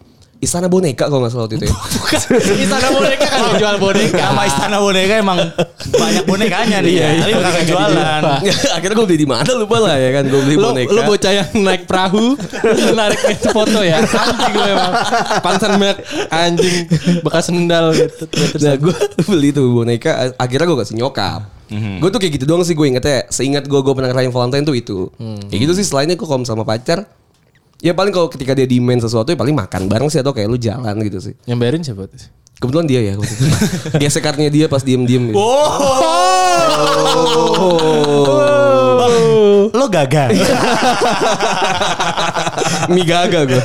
Istana 0.42 0.66
Boneka 0.66 1.06
kalau 1.06 1.22
nggak 1.22 1.30
salah 1.30 1.46
waktu 1.46 1.56
itu. 1.56 1.70
Ya. 1.70 1.74
Istana 2.66 2.88
boneka 2.90 3.24
kan 3.24 3.38
yang 3.40 3.56
jual 3.56 3.76
boneka. 3.78 4.18
Nama 4.18 4.42
istana 4.42 4.76
boneka 4.76 5.14
emang 5.16 5.38
banyak 5.88 6.24
bonekanya 6.26 6.78
nih. 6.82 6.92
Iya, 6.92 7.06
iya. 7.08 7.22
Tapi 7.22 7.32
kagak 7.38 7.64
jualan. 7.64 8.20
Akhirnya 8.76 8.94
gue 8.96 9.06
beli 9.06 9.18
di 9.18 9.28
mana 9.28 9.50
lupa 9.54 9.76
lah 9.78 9.94
ya 9.94 10.10
kan. 10.12 10.26
Gue 10.26 10.40
beli 10.42 10.56
Lu, 10.56 10.66
boneka. 10.66 10.90
lu 10.90 11.00
bocah 11.04 11.32
yang 11.32 11.48
naik 11.54 11.82
perahu 11.86 12.34
narik 12.98 13.20
foto 13.46 13.80
ya 13.80 14.02
anjing 14.02 14.52
lu 14.52 14.62
emang 14.66 14.92
pansan 15.40 15.70
banyak 15.76 15.98
anjing 16.28 16.76
bekas 17.22 17.44
sendal 17.46 17.94
gitu 17.94 18.24
Terus- 18.26 18.58
Nah 18.58 18.74
gue 18.76 18.94
beli 19.22 19.48
tuh 19.50 19.70
boneka 19.72 20.10
Akhirnya 20.34 20.66
gue 20.66 20.78
kasih 20.80 20.96
nyokap 20.96 21.40
Gue 21.72 22.10
tuh 22.10 22.18
kayak 22.18 22.32
gitu 22.34 22.44
doang 22.44 22.60
sih 22.60 22.74
gue 22.74 22.84
ingetnya 22.84 23.24
Seingat 23.28 23.64
gue 23.64 23.78
gue 23.78 23.94
pernah 23.94 24.10
ngerayain 24.10 24.28
Valentine 24.28 24.60
tuh 24.62 24.74
itu 24.74 24.98
Kayak 25.46 25.60
gitu 25.62 25.72
sih 25.72 25.86
selainnya 25.86 26.14
gue 26.14 26.26
kalau 26.26 26.42
sama 26.42 26.62
pacar 26.62 27.06
Ya 27.82 27.92
paling 27.92 28.14
kalau 28.14 28.30
ketika 28.30 28.54
dia 28.54 28.62
demand 28.64 29.02
sesuatu 29.02 29.34
ya 29.34 29.38
paling 29.38 29.58
makan 29.58 29.90
bareng 29.90 30.06
sih 30.06 30.22
Atau 30.22 30.30
kayak 30.30 30.46
lu 30.46 30.54
jalan 30.54 30.94
gitu 31.02 31.18
sih 31.18 31.34
yang 31.50 31.58
bayarin 31.58 31.82
siapa 31.82 32.06
tuh 32.06 32.30
Kebetulan 32.62 32.86
dia 32.86 33.02
ya 33.02 33.18
waktu 33.18 33.34
itu. 33.34 33.46
Gesek 34.06 34.22
kartunya 34.22 34.46
dia 34.46 34.66
pas 34.70 34.86
diem-diem 34.86 35.34
gitu. 35.34 35.42
Bang, 39.02 39.14
lo 39.74 39.86
gagal. 39.90 40.30
Mie 42.94 43.02
gaga 43.02 43.50
gue 43.50 43.62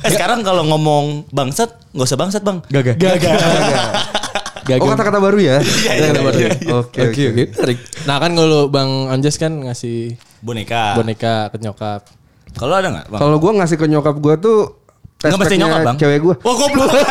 eh 0.00 0.10
sekarang 0.12 0.40
kalau 0.40 0.64
ngomong 0.64 1.28
bangsat, 1.28 1.92
nggak 1.92 2.08
usah 2.08 2.16
bangsat 2.16 2.40
bang. 2.40 2.64
Gaga 2.72 2.96
Gagal. 2.96 3.36
Gagal. 3.36 3.84
Oh 4.84 4.84
kata-kata 4.84 5.16
baru 5.16 5.40
ya? 5.40 5.64
Iya, 5.64 6.12
iya, 6.12 6.20
iya. 6.28 6.76
Oke 6.76 7.08
Oke 7.08 7.32
oke 7.32 7.72
nah 8.04 8.20
kan 8.20 8.36
kalau 8.36 8.68
bang 8.68 9.08
Anjas 9.08 9.40
kan 9.40 9.64
ngasih 9.64 10.20
Boneka. 10.44 10.92
boneka 10.92 11.48
ke 11.48 11.56
nyokap 11.56 12.04
Kalau 12.54 12.74
ada 12.74 12.88
nggak 12.88 13.06
bang? 13.08 13.20
Kalau 13.20 13.36
gue 13.36 13.52
ngasih 13.54 13.76
ke 13.76 13.86
nyokap 13.86 14.16
gue 14.16 14.34
tuh 14.38 14.58
Nggak 15.18 15.34
mesti 15.36 15.56
nyokap 15.56 15.80
bang. 15.82 15.96
cewek 15.96 16.18
gue. 16.20 16.34
Oh 16.40 16.54
goblok. 16.54 16.90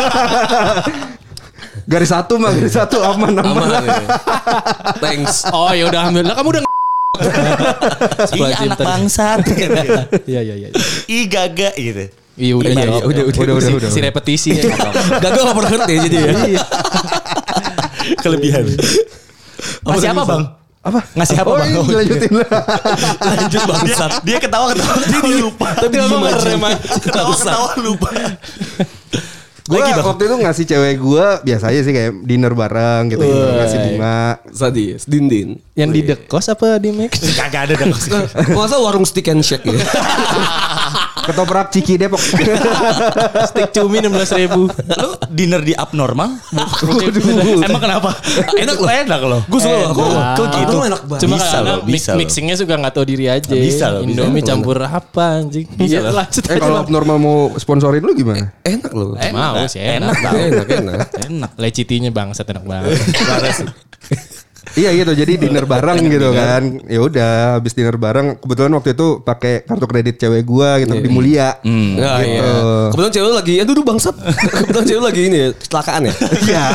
Garis 1.88 2.10
satu 2.10 2.36
mah 2.36 2.52
garis 2.52 2.74
satu 2.74 3.00
aman 3.00 3.32
aman. 3.34 3.64
Aman 3.64 3.84
ya. 3.84 3.96
Thanks 4.98 5.48
oh 5.48 5.72
ya 5.72 5.88
udah 5.88 6.00
alhamdulillah 6.02 6.36
kamu 6.36 6.50
udah 6.50 6.62
Iya 8.38 8.56
anak 8.62 8.78
bangsat. 8.78 9.40
iya 10.26 10.42
iya 10.44 10.56
iya 10.58 10.70
Ih 11.08 11.26
gaga 11.26 11.72
gitu. 11.74 12.12
iya 12.36 12.54
udah 12.54 12.70
Iya, 12.70 12.76
iya, 12.78 12.92
iya, 12.92 13.02
udah, 13.02 13.24
udah, 13.24 13.24
udah, 13.40 13.54
udah, 13.56 13.70
udah. 13.80 13.90
si 13.90 14.00
repetisi 14.00 14.50
ya 14.54 14.68
Gagal 15.18 15.42
gak 15.42 15.56
pernah 15.56 15.72
ngerti 15.74 15.94
jadi 16.06 16.18
ya 16.18 16.34
Kelebihan. 18.18 18.64
Ngasih 19.84 20.10
apa 20.12 20.24
bang? 20.24 20.44
Apa? 20.88 21.00
Ngasih 21.20 21.38
apa 21.44 21.50
oh, 21.52 21.56
bang? 21.60 21.68
iya, 21.68 21.96
lanjutin 22.00 22.32
lah. 22.32 22.50
Lanjut 23.28 23.62
bangsat. 23.68 24.12
Dia, 24.24 24.24
dia 24.24 24.38
ketawa 24.40 24.66
ketawa. 24.72 24.96
Dia, 25.04 25.20
dia 25.28 25.38
lupa. 25.44 25.68
Tapi 25.76 25.96
ngerem 26.00 26.62
aja. 26.64 26.80
Ketawa 27.04 27.34
ketawa 27.36 27.70
lupa. 27.84 28.10
Gue 29.68 29.84
Lagi, 29.84 30.00
Bang. 30.00 30.08
waktu 30.16 30.24
itu 30.32 30.36
ngasih 30.48 30.64
cewek 30.64 30.96
gue 30.96 31.26
biasa 31.44 31.66
aja 31.76 31.80
sih 31.84 31.92
kayak 31.92 32.24
dinner 32.24 32.56
bareng 32.56 33.12
gitu, 33.12 33.20
gitu. 33.20 33.36
ngasih 33.36 33.80
bunga. 33.84 34.40
Sadis 34.48 35.04
Dindin 35.04 35.60
yang 35.76 35.92
di 35.92 36.08
dekos 36.08 36.48
apa 36.48 36.80
di 36.80 36.96
Max 36.96 37.20
Kagak 37.36 37.68
ada 37.68 37.74
nggak 37.76 38.00
salah 38.72 38.80
warung 38.80 39.04
stick 39.04 39.28
and 39.28 39.44
shake 39.44 39.68
ya 39.68 39.76
Ketoprak 41.24 41.68
Ciki 41.70 41.96
Depok. 41.96 42.22
steak 43.50 43.72
cumi 43.72 44.00
enam 44.00 44.14
belas 44.14 44.30
ribu 44.32 44.68
Lu 44.70 45.10
dinner 45.28 45.60
di 45.60 45.74
abnormal? 45.74 46.38
Emang 47.60 47.82
kenapa? 47.82 48.12
Enak 48.54 48.78
loh. 48.78 48.90
Enak 48.90 49.22
loh. 49.22 49.42
Gue 49.48 49.60
suka 49.60 49.76
loh. 49.78 49.92
Kok 49.94 50.48
gitu? 50.54 50.78
enak 50.84 51.02
banget. 51.04 51.22
Cuma 51.26 51.36
Bisa 51.36 51.50
karena 51.52 51.70
loh, 51.70 51.80
bisa 51.84 52.10
loh. 52.12 52.20
mixingnya 52.20 52.56
suka 52.56 52.74
nggak 52.76 52.94
tahu 52.94 53.06
diri 53.06 53.26
aja. 53.28 53.50
Bisa 53.50 53.86
loh, 53.90 54.02
bisa 54.04 54.24
Indomie 54.24 54.44
campur 54.44 54.78
apa 54.80 55.42
anjing? 55.42 55.66
Bisa 55.74 56.00
Iya, 56.00 56.12
loh. 56.12 56.26
eh 56.26 56.58
kalau 56.58 56.86
normal 56.88 57.18
mau 57.18 57.38
sponsorin 57.56 58.02
lu 58.02 58.14
gimana? 58.14 58.54
Enak 58.62 58.92
loh 58.92 59.16
mau 59.16 59.66
sih 59.66 59.80
enak. 59.80 60.14
Enak 60.14 60.16
tau. 60.22 60.34
Enak 60.38 60.68
enak 60.70 60.98
Enak. 61.28 61.52
Lecitinya 61.58 62.12
bangsat 62.12 62.46
enak 62.48 62.64
banget. 62.64 62.94
Iya 64.74 64.90
gitu, 64.94 65.12
jadi 65.16 65.34
dinner 65.38 65.64
bareng 65.64 66.00
gitu 66.04 66.30
kan. 66.32 66.64
Ya 66.84 67.00
udah, 67.00 67.32
habis 67.56 67.72
dinner 67.72 67.96
bareng. 67.96 68.36
Kebetulan 68.38 68.72
waktu 68.74 68.92
itu 68.92 69.08
pakai 69.20 69.64
kartu 69.64 69.86
kredit 69.86 70.16
cewek 70.18 70.44
gua 70.44 70.78
gitu 70.78 70.94
di 70.94 71.08
Mulia. 71.08 71.62
Nah, 71.62 72.20
Gitu. 72.20 72.34
iya. 72.34 72.50
Kebetulan 72.90 73.12
cewek 73.12 73.26
lu 73.26 73.36
lagi, 73.36 73.54
aduh 73.58 73.74
duh 73.74 73.86
bangsat. 73.86 74.16
Kebetulan 74.60 74.86
cewek 74.86 75.00
lu 75.00 75.06
lagi 75.06 75.22
ini 75.24 75.38
ya, 75.38 75.50
kecelakaan 75.54 76.02
ya. 76.04 76.14
Iya. 76.18 76.66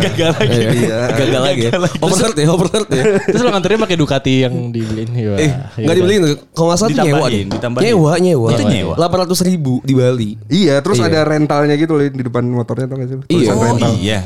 Gagal 0.00 0.30
lagi. 0.34 0.58
Iya. 0.78 0.98
Gagal 1.12 1.42
lagi 1.42 1.62
ya. 1.62 1.72
Overheard 1.98 2.36
ya, 2.36 2.46
overheard 2.48 2.88
ya. 2.88 3.04
Terus 3.20 3.40
lo 3.42 3.50
nganterin 3.50 3.78
pakai 3.78 3.96
Ducati 3.96 4.34
yang 4.42 4.54
dibeliin. 4.70 5.10
Iya. 5.10 5.32
Eh, 5.36 5.50
nggak 5.78 5.96
dibeliin. 5.96 6.22
Kalau 6.52 6.66
nggak 6.70 6.78
salah 6.78 6.90
tuh 6.90 6.98
nyewa 7.02 7.26
Ditambahin, 7.28 7.82
deh. 7.82 7.86
Nyewa, 7.90 8.12
nyewa. 8.16 8.48
Itu 8.54 8.62
nyewa. 8.64 8.94
800 8.96 9.48
ribu 9.48 9.74
di 9.82 9.92
Bali. 9.92 10.30
Iya, 10.48 10.78
terus 10.78 10.98
Iya. 10.98 11.10
ada 11.10 11.20
rentalnya 11.26 11.74
gitu 11.74 11.92
loh 11.92 12.04
di 12.04 12.22
depan 12.22 12.44
motornya 12.44 12.86
tau 12.86 12.96
gak 12.96 13.08
sih? 13.08 13.16
Iya. 13.30 13.50
Oh 13.50 13.62
rental. 13.62 13.90
iya. 13.96 14.18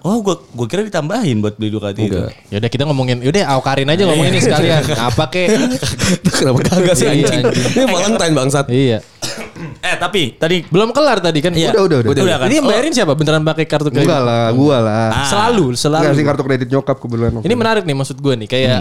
Oh 0.00 0.18
gua 0.20 0.36
gua 0.50 0.66
kira 0.66 0.82
ditambahin 0.82 1.38
buat 1.38 1.54
beli 1.54 1.70
Ducati 1.70 2.00
itu. 2.02 2.18
Enggak. 2.42 2.52
Ya 2.52 2.56
udah 2.58 2.70
kita 2.70 2.82
ngomongin, 2.84 3.16
yaudah 3.22 3.42
awkarin 3.50 3.88
aja 3.88 4.02
ngomongin 4.04 4.32
ini 4.32 4.40
sekalian. 4.40 4.82
Apa 4.92 5.24
kek? 5.28 5.46
Kenapa 6.42 6.58
kagak 6.64 6.94
sih 6.94 7.06
Iya, 7.06 7.12
anjing? 7.24 7.42
anjing. 7.46 7.72
Ini 7.72 7.84
Valentine 7.86 8.34
bangsat. 8.34 8.66
iya. 8.68 8.98
Eh 9.82 9.94
tapi 9.96 10.34
tadi 10.34 10.66
Belum 10.66 10.90
kelar 10.90 11.18
tadi 11.18 11.38
kan? 11.38 11.54
Iya. 11.54 11.70
Udah, 11.72 11.82
udah, 11.86 11.98
udah. 12.04 12.22
Udah 12.22 12.36
kan? 12.38 12.46
Ini 12.50 12.54
yang 12.58 12.66
bayarin 12.66 12.92
siapa? 12.92 13.12
Beneran 13.14 13.42
pakai 13.42 13.64
kartu 13.64 13.88
kredit? 13.88 14.04
Enggak 14.04 14.20
lah, 14.20 14.50
gua 14.50 14.76
lah. 14.78 15.06
Ah. 15.10 15.26
Selalu, 15.26 15.72
selalu. 15.74 16.02
Enggak 16.02 16.14
sih 16.18 16.24
kartu 16.26 16.42
kredit 16.42 16.68
nyokap 16.68 16.96
kebetulan. 16.98 17.30
Ini 17.40 17.54
menarik 17.54 17.82
nih 17.86 17.94
maksud 17.94 18.18
gue 18.18 18.34
nih 18.36 18.48
kayak 18.50 18.78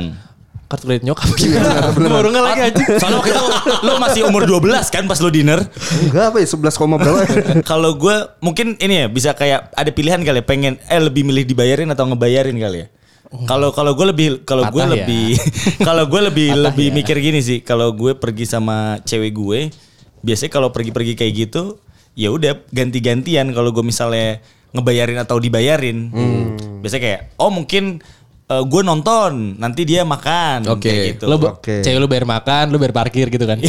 kartu 0.68 0.86
kredit 0.88 1.04
nyokap 1.04 1.28
gimana? 1.36 1.92
Baru 1.96 2.28
nggak 2.32 2.46
lagi 2.48 2.62
aja. 2.72 2.84
Soalnya 2.98 3.18
waktu 3.20 3.32
itu 3.32 3.44
lu 3.84 3.92
masih 4.00 4.22
umur 4.26 4.44
12 4.48 4.88
kan 4.88 5.04
pas 5.06 5.20
lu 5.20 5.30
dinner. 5.30 5.60
Enggak 6.02 6.26
apa 6.32 6.38
ya, 6.40 6.48
11 6.48 6.76
koma 6.76 6.96
berapa? 6.96 7.20
Kalau 7.70 7.92
gue 7.96 8.16
mungkin 8.40 8.80
ini 8.80 9.04
ya 9.04 9.08
bisa 9.08 9.32
kayak 9.32 9.72
ada 9.72 9.92
pilihan 9.92 10.20
kali 10.24 10.40
ya 10.40 10.46
pengen 10.46 10.80
eh 10.82 11.00
lebih 11.00 11.24
milih 11.24 11.44
dibayarin 11.44 11.92
atau 11.92 12.08
ngebayarin 12.08 12.56
kali 12.56 12.78
ya. 12.84 12.88
Kalau 13.48 13.72
kalau 13.72 13.96
gue 13.96 14.08
lebih 14.12 14.28
kalau 14.44 14.68
gue 14.68 14.84
ya. 14.84 14.92
lebih 14.92 15.40
kalau 15.88 16.04
gue 16.04 16.22
lebih 16.28 16.50
Patah 16.52 16.64
lebih 16.68 16.88
ya. 16.92 16.96
mikir 17.00 17.16
gini 17.24 17.40
sih. 17.40 17.64
Kalau 17.64 17.96
gue 17.96 18.12
pergi 18.20 18.44
sama 18.44 19.00
cewek 19.08 19.32
gue, 19.32 19.60
biasanya 20.20 20.52
kalau 20.52 20.70
pergi-pergi 20.76 21.16
kayak 21.16 21.34
gitu, 21.48 21.80
ya 22.20 22.28
udah 22.28 22.60
ganti-gantian 22.76 23.56
kalau 23.56 23.72
gue 23.72 23.84
misalnya 23.88 24.44
ngebayarin 24.76 25.20
atau 25.24 25.40
dibayarin. 25.40 26.12
Biasanya 26.84 27.02
kayak 27.02 27.22
oh 27.40 27.52
mungkin 27.52 28.04
gue 28.68 28.82
nonton, 28.84 29.56
nanti 29.56 29.88
dia 29.88 30.04
makan. 30.04 30.68
Oke. 30.68 30.90
kayak 30.90 31.00
gitu. 31.16 31.24
Lo 31.30 31.40
Oke. 31.40 31.80
cewek 31.80 32.00
lu 32.02 32.08
bayar 32.12 32.26
makan, 32.28 32.74
lu 32.74 32.78
bayar 32.82 32.94
parkir 32.96 33.32
gitu 33.32 33.46
kan. 33.48 33.62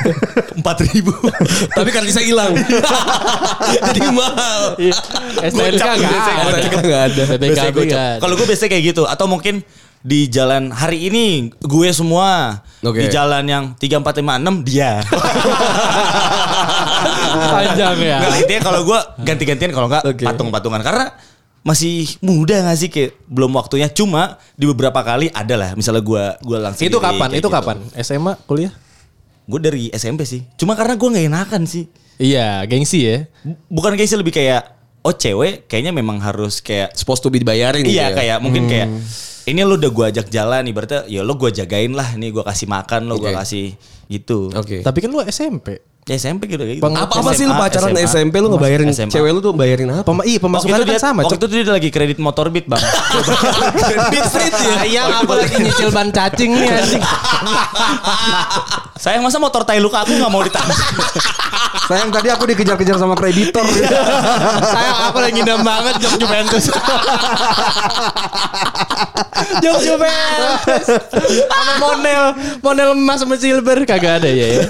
empat 0.58 0.76
ribu. 0.90 1.12
Tapi 1.76 1.90
kan 1.92 2.02
bisa 2.06 2.24
hilang. 2.24 2.56
Jadi 3.90 4.00
mahal. 4.10 4.78
Iya. 4.80 4.94
STNK 5.50 5.84
nggak 5.84 7.02
ada. 7.12 7.22
Ada. 7.36 8.04
Kalau 8.22 8.34
gue 8.38 8.46
biasanya 8.48 8.70
kayak 8.72 8.84
gitu 8.94 9.02
atau 9.04 9.26
mungkin 9.28 9.60
di 10.04 10.28
jalan 10.28 10.68
hari 10.68 11.08
ini 11.08 11.48
gue 11.64 11.88
semua 11.96 12.60
Oke. 12.84 13.00
di 13.00 13.06
jalan 13.08 13.44
yang 13.48 13.64
3456 13.80 14.68
dia. 14.68 15.00
Panjang 17.34 17.96
ya. 18.00 18.18
Nggak, 18.20 18.36
intinya 18.44 18.62
kalau 18.62 18.80
gue 18.84 18.98
ganti-gantian 19.24 19.72
kalau 19.72 19.88
nggak 19.88 20.04
Oke. 20.04 20.24
patung-patungan 20.28 20.80
karena 20.84 21.06
masih 21.64 22.20
muda 22.20 22.60
gak 22.60 22.76
sih 22.76 22.92
kayak 22.92 23.16
belum 23.24 23.56
waktunya 23.56 23.88
cuma 23.88 24.36
di 24.52 24.68
beberapa 24.68 25.00
kali 25.00 25.32
ada 25.32 25.56
lah 25.56 25.70
misalnya 25.72 26.04
gue 26.04 26.24
gue 26.44 26.58
langsung 26.60 26.84
Itu 26.84 27.00
kapan? 27.00 27.28
Itu 27.32 27.48
kapan? 27.48 27.80
SMA 27.96 28.36
kuliah? 28.44 28.72
gue 29.44 29.60
dari 29.60 29.88
SMP 29.90 30.24
sih 30.24 30.44
cuma 30.56 30.72
karena 30.72 30.96
gue 30.96 31.08
nggak 31.08 31.26
enakan 31.26 31.64
sih 31.64 31.84
Iya, 32.14 32.62
gengsi 32.70 33.02
ya. 33.02 33.26
Bu- 33.42 33.58
bukan 33.82 33.98
sih 33.98 34.14
lebih 34.14 34.30
kayak 34.30 34.70
oh 35.02 35.10
cewek 35.10 35.66
kayaknya 35.66 35.90
memang 35.90 36.22
harus 36.22 36.62
kayak 36.62 36.94
Supposed 36.94 37.20
to 37.20 37.28
be 37.28 37.42
dibayarin 37.42 37.82
iya 37.82 38.08
gitu 38.08 38.12
ya. 38.14 38.16
kayak 38.16 38.38
mungkin 38.38 38.70
kayak 38.70 38.88
ini 39.44 39.60
lu 39.60 39.76
udah 39.76 39.90
gue 39.92 40.04
ajak 40.14 40.26
jalan 40.30 40.64
ibaratnya 40.64 41.04
ya 41.04 41.20
lo 41.20 41.36
gue 41.36 41.50
jagain 41.50 41.92
lah 41.92 42.16
nih 42.16 42.32
gue 42.32 42.40
kasih 42.40 42.64
makan 42.64 43.10
lo 43.10 43.20
gue 43.20 43.28
Oke. 43.28 43.36
kasih 43.36 43.66
gitu 44.08 44.48
Oke. 44.54 44.80
Tapi 44.80 44.98
kan 45.00 45.10
lu 45.12 45.20
SMP. 45.26 45.80
Ya 46.04 46.20
SMP 46.20 46.44
gitu 46.46 46.60
kayak 46.60 46.76
gitu 46.78 46.84
Peng- 46.84 47.00
Apa 47.00 47.16
apa 47.16 47.32
sih 47.32 47.42
lu 47.42 47.56
pacaran 47.56 47.88
SMA. 47.90 48.04
SMP 48.04 48.34
lu 48.36 48.52
ngebayarin 48.52 48.92
SMA. 48.92 49.08
cewek 49.08 49.30
lu 49.30 49.40
tuh 49.40 49.52
bayarin 49.52 49.88
apa? 49.90 50.04
Pema 50.04 50.20
iya, 50.22 50.36
Waktu 50.36 50.44
pemasukannya 50.44 50.76
itu 50.76 50.84
kan 50.84 50.92
dia, 50.92 51.00
sama, 51.00 51.20
waktu 51.24 51.36
itu 51.40 51.46
dia 51.48 51.72
lagi 51.72 51.88
kredit 51.88 52.18
motor 52.18 52.46
beat 52.46 52.66
bang 52.66 52.82
Beat 54.12 54.24
street 54.28 54.52
ya. 54.52 54.74
Sayang 54.78 55.10
aku 55.18 55.32
lagi 55.32 55.56
nyicil 55.58 55.88
ban 55.88 56.08
cacing 56.10 56.52
nih 56.52 56.68
anjing. 56.70 57.02
sayang 58.94 59.22
masa 59.22 59.40
motor 59.40 59.64
tai 59.64 59.80
luka 59.80 60.00
aku 60.00 60.12
nggak 60.12 60.28
mau 60.28 60.44
ditanggung 60.44 60.76
Sayang 61.84 62.08
tadi 62.08 62.28
aku 62.28 62.48
dikejar-kejar 62.48 62.96
sama 62.96 63.12
kreditor. 63.12 63.60
Sayang 64.64 64.98
aku 65.04 65.20
lagi 65.20 65.36
ngidam 65.36 65.60
banget 65.60 66.00
jok 66.00 66.16
Juventus. 66.16 66.72
jok 69.60 69.78
Juventus. 69.82 70.84
Sama 71.44 71.74
model, 71.76 72.22
model 72.60 72.88
emas 72.94 73.20
sama 73.20 73.36
silver 73.36 73.84
kagak 73.84 74.24
ada 74.24 74.30
ya. 74.30 74.46
ya. 74.54 74.64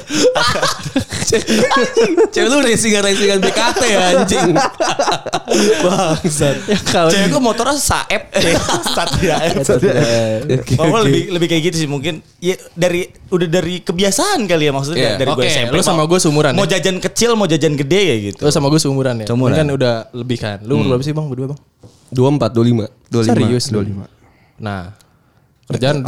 Cewek 2.31 2.49
lu 2.49 2.59
racingan-racingan 2.61 3.39
BKT 3.39 3.83
ya 3.85 4.01
anjing. 4.13 4.51
Bangsat. 5.81 6.57
Ya 6.65 6.79
cewek 6.81 7.29
gue 7.29 7.43
motornya 7.43 7.77
saep 7.77 8.23
Satria 8.97 9.37
Oh, 10.77 11.01
lebih 11.01 11.31
lebih 11.31 11.47
kayak 11.47 11.63
gitu 11.69 11.77
sih 11.79 11.89
mungkin 11.89 12.21
ya 12.39 12.57
dari 12.73 13.05
udah 13.29 13.49
dari 13.49 13.81
kebiasaan 13.81 14.45
kali 14.45 14.65
ya 14.65 14.73
maksudnya 14.73 15.03
Iya. 15.05 15.13
dari 15.17 15.31
gue 15.31 15.43
Oke, 15.43 15.51
SMP 15.51 15.73
lu 15.73 15.83
sama 15.83 16.03
gue 16.05 16.19
seumuran 16.19 16.53
mau 16.53 16.65
ya? 16.65 16.79
jajan 16.79 16.97
kecil 16.99 17.31
mau 17.35 17.45
jajan 17.45 17.75
gede 17.75 18.01
ya 18.01 18.17
gitu 18.25 18.41
Lu 18.41 18.51
sama 18.51 18.69
gue 18.69 18.79
seumuran 18.79 19.15
ya. 19.21 19.27
Seumuran. 19.27 19.55
Kan 19.55 19.69
udah 19.71 19.95
lebih 20.13 20.39
kan. 20.39 20.59
Lu 20.61 20.77
umur 20.77 20.97
berapa 20.97 21.03
sih 21.03 21.13
bang? 21.13 21.27
Berdua 21.27 21.47
bang? 21.51 21.61
24 22.11 22.55
25. 22.55 23.11
25, 23.11 23.27
Serius 23.27 23.65
lu? 23.69 23.81
25. 23.83 24.07
Nah, 24.61 24.95
kerjaan. 25.67 26.05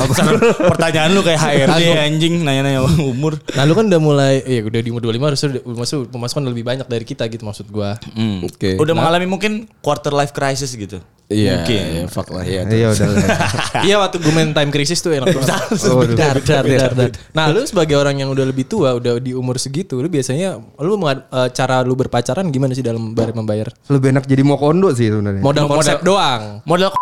pertanyaan 0.69 1.11
lu 1.11 1.21
kayak 1.21 1.41
HRD 1.41 1.83
anjing 1.97 2.35
nanya-nanya 2.41 2.81
umur 3.03 3.41
Nah 3.53 3.65
lu 3.65 3.73
kan 3.73 3.87
udah 3.87 3.99
mulai, 3.99 4.45
iya 4.45 4.61
udah 4.63 4.81
di 4.81 4.89
umur 4.89 5.03
25 5.03 5.17
harusnya 5.25 5.49
udah 5.51 5.63
masuk 5.77 5.99
pemasukan 6.09 6.43
lebih 6.45 6.63
banyak 6.63 6.87
dari 6.87 7.05
kita 7.05 7.25
gitu 7.27 7.43
maksud 7.43 7.67
gua. 7.69 7.97
Oke. 8.43 8.77
udah 8.77 8.93
mengalami 8.93 9.25
mungkin 9.25 9.53
quarter 9.81 10.13
life 10.13 10.31
crisis 10.31 10.73
gitu 10.73 11.01
Iya, 11.27 11.59
mungkin 11.59 11.83
iya, 11.91 12.03
fuck 12.07 12.31
lah 12.31 12.47
ya. 12.47 12.63
Iya 12.63 12.95
udah 12.95 13.07
lah. 13.11 13.27
iya 13.91 13.99
waktu 13.99 14.23
gue 14.23 14.31
main 14.31 14.55
time 14.55 14.71
crisis 14.71 15.03
tuh 15.03 15.11
enak 15.11 15.27
banget. 15.35 15.59
Waduh. 15.75 16.15
Dar, 16.15 16.39
dar, 16.39 16.63
dar, 16.63 16.93
dar. 16.95 17.11
Nah 17.35 17.51
lu 17.51 17.67
sebagai 17.67 17.99
orang 17.99 18.15
yang 18.15 18.31
udah 18.31 18.47
lebih 18.47 18.63
tua, 18.63 18.95
udah 18.95 19.19
di 19.19 19.35
umur 19.35 19.59
segitu, 19.59 19.99
lu 19.99 20.07
biasanya 20.07 20.55
lu 20.79 20.95
eh, 21.03 21.19
cara 21.51 21.83
lu 21.83 21.99
berpacaran 21.99 22.47
gimana 22.47 22.79
sih 22.79 22.87
dalam 22.87 23.11
bayar 23.11 23.35
membayar? 23.35 23.75
Lebih 23.91 24.15
enak 24.15 24.25
jadi 24.25 24.43
mau 24.47 24.55
kondo 24.55 24.95
sih 24.95 25.11
sebenarnya. 25.11 25.43
Modal 25.43 25.67
Modal- 25.67 25.75
konsep 25.75 25.99
doang. 26.07 26.63
modal 26.63 26.95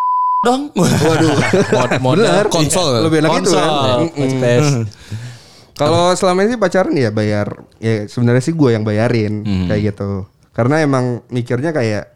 dong 0.45 0.63
Waduh. 0.77 1.33
Mod, 1.73 1.91
modal 2.05 2.25
Bener. 2.29 2.47
Konsol. 2.53 3.03
Lebih 3.09 3.19
enak 3.25 3.31
itu 3.41 3.51
konsol, 3.51 3.65
kan. 3.65 4.01
konsep. 4.13 4.63
Kalau 5.75 6.15
selama 6.15 6.47
ini 6.47 6.55
pacaran 6.55 6.95
ya 6.95 7.11
bayar 7.11 7.67
ya 7.83 8.07
sebenarnya 8.07 8.43
sih 8.47 8.55
gue 8.55 8.71
yang 8.71 8.87
bayarin 8.87 9.43
kayak 9.67 9.97
gitu. 9.97 10.29
Karena 10.55 10.79
emang 10.85 11.27
mikirnya 11.35 11.75
kayak 11.75 12.15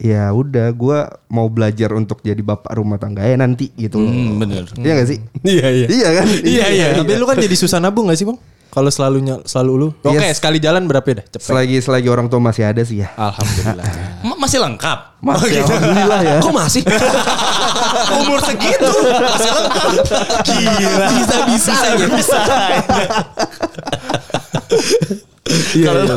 ya 0.00 0.32
udah 0.32 0.72
gue 0.72 0.98
mau 1.28 1.48
belajar 1.52 1.92
untuk 1.92 2.24
jadi 2.24 2.40
bapak 2.40 2.72
rumah 2.72 2.96
tangga 2.96 3.24
ya 3.24 3.36
nanti 3.36 3.72
gitu 3.76 4.00
loh. 4.00 4.12
Hmm, 4.12 4.36
bener. 4.40 4.64
Iya 4.80 4.92
gak 5.00 5.08
sih? 5.08 5.18
Iya 5.44 5.66
iya. 5.68 5.86
Iya 5.88 6.08
kan? 6.12 6.26
Iya 6.40 6.66
iya. 6.72 6.86
Tapi 7.00 7.12
lu 7.16 7.24
kan 7.28 7.36
jadi 7.40 7.56
susah 7.56 7.80
nabung 7.80 8.08
gak 8.08 8.16
sih 8.20 8.24
bang? 8.28 8.36
Kalau 8.70 8.86
selalu 8.86 9.18
selalu 9.44 9.72
lu. 9.76 9.88
Oke 10.00 10.22
Yes. 10.22 10.38
sekali 10.38 10.62
jalan 10.62 10.86
berapa 10.86 11.02
ya 11.04 11.14
dah? 11.18 11.26
Cepet. 11.26 11.42
Selagi 11.42 11.76
selagi 11.82 12.06
orang 12.06 12.30
tua 12.30 12.38
masih 12.38 12.62
ada 12.64 12.80
sih 12.80 13.02
ya. 13.02 13.10
Alhamdulillah. 13.18 13.86
Ma- 14.26 14.38
masih 14.38 14.62
lengkap 14.62 14.98
Masih 15.20 15.60
alhamdulillah 15.60 16.20
ya. 16.22 16.38
Kok 16.38 16.54
masih? 16.54 16.82
umur 18.20 18.38
segitu 18.40 18.90
masih 19.20 19.50
lengkap 19.52 19.90
gila 20.46 21.06
bisa 21.10 21.36
bisa 21.46 21.72
bisa 22.14 22.38
Iya, 25.50 25.90
iya. 26.06 26.16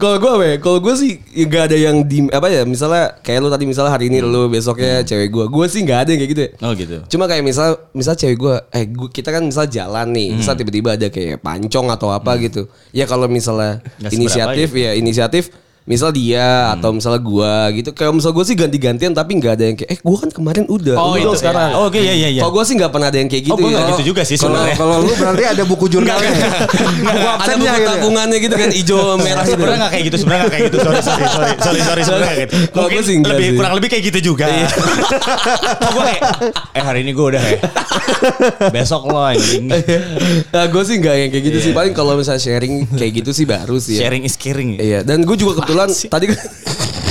Kalau 0.00 0.16
gue 0.18 0.30
apa 0.32 0.44
ya? 0.48 0.56
Kalau 0.58 0.78
gue 0.82 0.94
sih 0.98 1.20
ya 1.36 1.44
gak 1.46 1.70
ada 1.70 1.76
yang 1.78 2.02
di 2.02 2.26
apa 2.32 2.50
ya? 2.50 2.66
Misalnya 2.66 3.14
kayak 3.22 3.38
lu 3.44 3.48
tadi 3.52 3.64
misalnya 3.68 3.92
hari 3.94 4.10
ini 4.10 4.18
lu 4.18 4.50
besoknya 4.50 5.06
cewek 5.06 5.28
gue. 5.30 5.44
Gue 5.46 5.66
sih 5.70 5.86
nggak 5.86 5.98
ada 6.02 6.10
yang 6.10 6.20
kayak 6.24 6.32
gitu 6.34 6.42
ya. 6.42 6.50
oh 6.66 6.72
gitu 6.74 6.96
Cuma 7.06 7.24
kayak 7.30 7.44
misal 7.46 7.78
misal 7.94 8.14
cewek 8.18 8.36
gue, 8.40 8.54
eh 8.74 8.84
gua, 8.90 9.08
kita 9.12 9.30
kan 9.30 9.42
misal 9.44 9.70
jalan 9.70 10.08
nih, 10.10 10.28
misal 10.34 10.54
tiba-tiba 10.58 10.98
ada 10.98 11.06
kayak 11.12 11.38
pancong 11.44 11.86
atau 11.94 12.10
apa 12.10 12.32
gitu. 12.42 12.66
Ya 12.90 13.04
kalau 13.06 13.30
misalnya 13.30 13.84
Nggak 14.02 14.10
seberapa 14.10 14.16
inisiatif 14.18 14.68
ya 14.74 14.90
inisiatif 14.98 15.44
misal 15.82 16.10
dia 16.10 16.46
atau 16.70 16.90
misalnya 16.90 17.18
gua 17.18 17.54
gitu. 17.70 17.90
Kayak 17.90 18.14
misal 18.14 18.30
gue 18.30 18.44
sih 18.44 18.54
ganti-gantian 18.54 19.10
tapi 19.10 19.34
nggak 19.34 19.52
ada 19.52 19.64
yang 19.64 19.74
kayak 19.74 19.90
eh 19.90 19.98
gua 19.98 20.16
kan 20.16 20.30
kemarin 20.30 20.64
udah. 20.66 20.94
Oh, 20.94 21.14
itu 21.14 21.34
sekarang. 21.34 21.74
oh 21.74 21.86
oke 21.86 21.96
iya 21.96 22.14
iya 22.14 22.28
iya 22.30 22.40
Kalau 22.40 22.52
gue 22.52 22.64
sih 22.64 22.74
nggak 22.74 22.88
pernah 22.88 23.08
ada 23.08 23.18
yang 23.18 23.26
kayak 23.26 23.44
gitu 23.44 23.54
Oh, 23.54 23.58
gua 23.60 23.70
ya. 23.72 23.88
gitu 23.90 24.02
juga 24.08 24.22
sih 24.22 24.36
Kalau 24.36 24.54
sebenarnya. 24.54 24.76
kalau 24.76 24.96
lu 25.00 25.12
berarti 25.12 25.42
ada 25.44 25.62
buku 25.62 25.86
jurnalnya. 25.88 26.30
ya? 26.30 26.48
buku 27.02 27.28
ada 27.28 27.52
buku 27.52 27.66
gitu. 27.66 27.66
ya? 27.66 27.88
tabungannya 27.88 28.38
gitu 28.38 28.54
kan 28.54 28.68
hijau 28.70 28.98
merah 29.20 29.42
gitu. 29.42 29.52
Sebenarnya 29.52 29.78
nggak 29.78 29.92
kayak 29.92 30.04
gitu, 30.04 30.16
sebenarnya 30.16 30.42
nggak 30.42 30.52
kayak 30.52 30.64
gitu. 30.64 30.78
Sorry, 30.78 31.00
sorry, 31.02 31.26
sorry, 31.26 31.52
sorry, 31.58 31.80
sorry, 31.82 32.02
sebenarnya 32.04 32.36
gitu. 32.38 32.54
Kalau 32.70 32.88
gua 32.88 33.02
sih 33.02 33.14
enggak 33.14 33.32
lebih 33.32 33.44
sih. 33.44 33.56
kurang 33.58 33.72
lebih 33.74 33.88
kayak 33.90 34.04
gitu 34.06 34.18
juga. 34.24 34.46
Kok 35.82 35.90
gue 35.90 36.04
kayak, 36.04 36.22
eh 36.72 36.82
hari 36.82 36.98
ini 37.02 37.12
gue 37.12 37.26
udah 37.26 37.42
ya. 37.42 37.58
Besok 38.74 39.02
lo 39.08 39.20
anjing. 39.24 39.66
Nah, 40.48 40.64
gue 40.66 40.82
sih 40.82 40.96
nggak 40.96 41.14
yang 41.16 41.30
kayak 41.30 41.44
gitu 41.44 41.58
sih. 41.60 41.72
Paling 41.72 41.92
kalau 41.92 42.14
misalnya 42.14 42.38
sharing 42.38 42.86
kayak 42.88 43.12
gitu 43.18 43.30
sih 43.32 43.44
baru 43.44 43.76
sih. 43.76 43.98
Ya. 43.98 44.06
Sharing 44.06 44.22
is 44.22 44.36
caring. 44.36 44.70
ya. 44.72 44.80
Iya, 44.80 44.98
dan 45.02 45.22
gue 45.22 45.34
juga 45.34 45.62
kebetulan 45.72 45.88
tadi 46.12 46.24
kan 46.28 46.38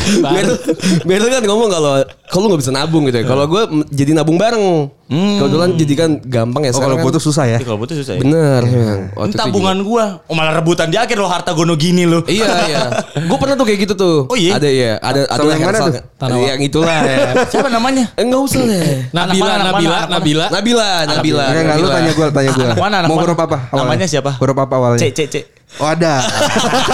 Beril, 0.02 0.58
Beril 1.06 1.28
kan 1.30 1.44
ngomong 1.46 1.70
kalau 1.70 1.94
kalau 2.32 2.46
nggak 2.50 2.62
bisa 2.64 2.72
nabung 2.74 3.04
gitu 3.06 3.22
ya. 3.22 3.26
Kalau 3.28 3.46
gue 3.46 3.64
jadi 3.92 4.12
nabung 4.18 4.40
bareng. 4.40 4.90
Kebetulan 5.12 5.70
jadi 5.76 5.94
kan 6.00 6.10
gampang 6.24 6.64
ya. 6.64 6.72
Oh 6.72 6.82
kalau 6.82 6.96
gue 6.98 7.12
tuh 7.12 7.24
susah 7.24 7.46
ya. 7.46 7.60
Kalau 7.60 7.78
butuh 7.78 8.00
susah 8.00 8.16
ya. 8.18 8.22
Bener. 8.24 8.64
Ini 8.64 9.12
Waktu 9.14 9.36
itu 9.36 9.38
tabungan 9.38 9.78
gue. 9.84 10.06
Oh 10.32 10.34
malah 10.34 10.56
rebutan 10.56 10.88
di 10.88 10.96
akhir 10.96 11.20
lo 11.20 11.28
harta 11.28 11.52
gono 11.52 11.76
gini 11.76 12.08
lo. 12.08 12.24
Iya 12.26 12.50
iya. 12.66 12.86
Gue 13.28 13.38
pernah 13.38 13.56
tuh 13.60 13.66
kayak 13.68 13.80
gitu 13.84 13.94
tuh. 13.94 14.18
Oh, 14.32 14.38
iya? 14.40 14.56
Ada 14.58 14.70
ya. 14.72 14.94
Ada 15.04 15.22
ada 15.28 15.44
yang 15.52 15.62
mana 15.68 15.78
tuh? 15.84 15.96
Ada 16.02 16.38
yang 16.40 16.62
itulah 16.64 16.98
ya. 17.04 17.18
Siapa 17.52 17.68
namanya? 17.70 18.10
Eh 18.16 18.24
enggak 18.24 18.42
usah 18.42 18.62
deh. 18.64 19.06
Nabila, 19.12 19.52
anak 19.52 19.66
Nabila, 19.76 19.98
mana? 20.00 20.08
Nabila. 20.18 20.46
Nabila, 20.50 20.90
Nabila. 21.06 21.46
Enggak 21.46 21.78
lu 21.78 21.88
Nabila. 21.88 21.94
tanya 21.94 22.12
gue 22.16 22.28
tanya 22.32 22.50
gue. 22.56 22.70
Mau 23.12 23.18
huruf 23.20 23.38
apa? 23.38 23.58
awalnya? 23.70 23.84
Namanya 23.84 24.06
siapa? 24.08 24.32
Huruf 24.40 24.58
apa 24.58 24.74
awalnya? 24.80 25.00
C, 25.04 25.12
C, 25.12 25.20
C. 25.28 25.61
Oh 25.80 25.88
ada. 25.88 26.20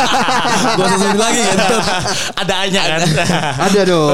Gue 0.77 0.85
sesuai 0.85 1.17
lagi 1.17 1.41
kan. 1.41 1.57
Ada 2.37 2.53
A-nya 2.61 2.81
kan? 2.85 3.01
ada 3.57 3.79
dong. 3.87 4.13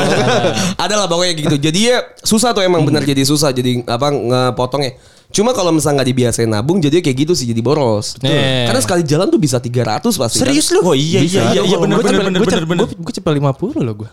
ada 0.80 0.94
lah 0.96 1.08
pokoknya 1.12 1.34
gitu. 1.36 1.56
Jadi 1.60 1.80
ya 1.92 1.98
susah 2.24 2.56
tuh 2.56 2.64
emang 2.64 2.88
benar 2.88 3.04
jadi 3.04 3.28
susah 3.28 3.52
jadi 3.52 3.84
apa 3.84 4.08
ngepotongnya. 4.14 4.96
Cuma 5.34 5.50
kalau 5.52 5.74
misalnya 5.74 6.02
nggak 6.06 6.10
dibiasain 6.14 6.46
nabung 6.46 6.78
jadi 6.78 7.02
kayak 7.02 7.26
gitu 7.26 7.34
sih 7.34 7.50
jadi 7.50 7.60
boros. 7.60 8.22
Nih. 8.22 8.70
Karena 8.70 8.82
sekali 8.86 9.02
jalan 9.04 9.28
tuh 9.34 9.42
bisa 9.42 9.58
300 9.58 10.00
pasti. 10.06 10.38
kan? 10.40 10.46
Serius 10.46 10.70
lu? 10.72 10.86
Oh 10.86 10.96
iya 10.96 11.26
iya 11.26 11.42
iya 11.58 11.62
iya 11.66 11.78
bener 11.82 12.00
bener 12.00 12.22
bener 12.22 12.40
bener 12.40 12.66
bener. 12.70 12.86
Gue 12.94 13.14
cepet 13.14 13.34
50 13.42 13.82
loh 13.84 13.96
gue. 14.06 14.10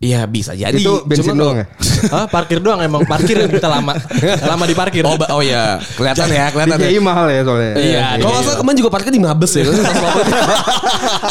Iya 0.00 0.24
bisa 0.24 0.56
jadi. 0.56 0.80
Itu 0.80 1.04
bensin 1.04 1.36
Cuma 1.36 1.44
doang 1.44 1.58
ya? 1.60 1.66
Ah, 2.08 2.24
parkir 2.24 2.56
doang 2.64 2.80
emang 2.80 3.04
parkir 3.04 3.36
yang 3.36 3.52
kita 3.52 3.68
lama. 3.68 3.92
lama 4.50 4.64
di 4.64 4.72
parkir. 4.72 5.04
Oh, 5.04 5.20
oh 5.20 5.44
ya, 5.44 5.76
kelihatan 5.92 6.32
ya, 6.32 6.48
kelihatan 6.56 6.80
ya. 6.80 6.88
DJI 6.88 7.00
mahal 7.04 7.28
ya 7.28 7.44
soalnya. 7.44 7.72
Iya, 7.76 8.04
Kalau 8.16 8.32
nggak 8.32 8.44
salah 8.48 8.58
kemarin 8.64 8.76
juga 8.80 8.90
parkir 8.96 9.12
di 9.12 9.20
Mabes 9.20 9.52
ya. 9.52 9.64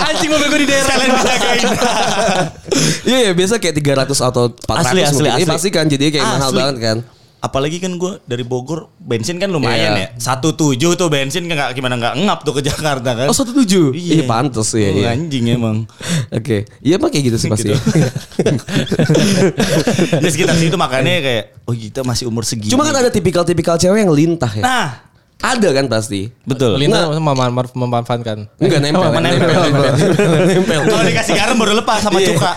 Anjing 0.05 0.29
mobil 0.29 0.47
gue 0.53 0.59
di 0.61 0.67
daerah. 0.69 0.93
Dijagain. 1.01 1.65
Iya 3.09 3.17
ya 3.25 3.31
biasa 3.33 3.53
kayak 3.57 3.75
300 4.05 4.29
atau 4.29 4.43
400 4.53 4.85
Asli, 4.85 5.01
asli. 5.01 5.25
Iya, 5.25 5.33
asli. 5.41 5.49
pasti 5.49 5.69
kan 5.73 5.85
jadi 5.89 6.05
kayak 6.13 6.25
mahal 6.37 6.51
banget 6.53 6.75
kan. 6.77 6.97
Apalagi 7.39 7.79
kan 7.79 7.95
gue 7.95 8.19
dari 8.23 8.43
Bogor 8.43 8.91
bensin 8.99 9.39
kan 9.39 9.47
lumayan 9.47 9.95
Iya. 9.95 10.11
ya. 10.11 10.19
Satu 10.19 10.51
tujuh 10.51 10.93
tuh 10.93 11.07
bensin 11.07 11.47
kan 11.47 11.55
nggak 11.55 11.71
gimana 11.71 11.95
nggak 11.95 12.15
ngap 12.19 12.39
tuh 12.43 12.53
ke 12.59 12.61
Jakarta 12.61 13.15
kan. 13.15 13.27
Oh 13.27 13.35
satu 13.35 13.55
tujuh. 13.55 13.95
Iya. 13.95 14.27
Pantas 14.27 14.71
ya. 14.71 14.91
Oh, 14.91 14.99
iya. 14.99 15.07
Anjing 15.15 15.45
emang. 15.49 15.87
Oke. 16.37 16.67
Iya 16.79 16.99
emang 16.99 17.09
kayak 17.09 17.25
gitu 17.25 17.37
sih 17.39 17.47
pasti. 17.47 17.71
Di 20.19 20.29
sekitar 20.29 20.55
situ 20.55 20.75
makanya 20.75 21.19
kayak 21.19 21.43
oh 21.63 21.73
kita 21.73 22.01
masih 22.03 22.27
umur 22.27 22.43
segini. 22.43 22.71
Cuma 22.71 22.83
kan 22.83 22.95
ada 22.95 23.09
tipikal-tipikal 23.09 23.75
cewek 23.75 24.03
yang 24.03 24.11
lintah 24.11 24.51
ya. 24.51 24.63
Nah, 24.63 24.87
Ada 25.39 25.71
kan 25.71 25.87
pasti. 25.87 26.27
betul. 26.43 26.75
Lintah 26.75 27.07
maksudnya 27.07 27.23
mem- 27.47 27.71
memanfaatkan. 27.73 28.37
Enggak 28.59 28.79
nempel. 28.81 29.01
Oh, 29.01 29.11
menempel. 29.13 29.47
nempel. 29.63 29.91
nempel. 30.45 30.79
Kalau 30.83 31.03
dikasih 31.05 31.33
garam 31.33 31.55
baru 31.55 31.73
lepas 31.79 31.99
sama 32.03 32.19
Iya. 32.19 32.27
cuka. 32.29 32.51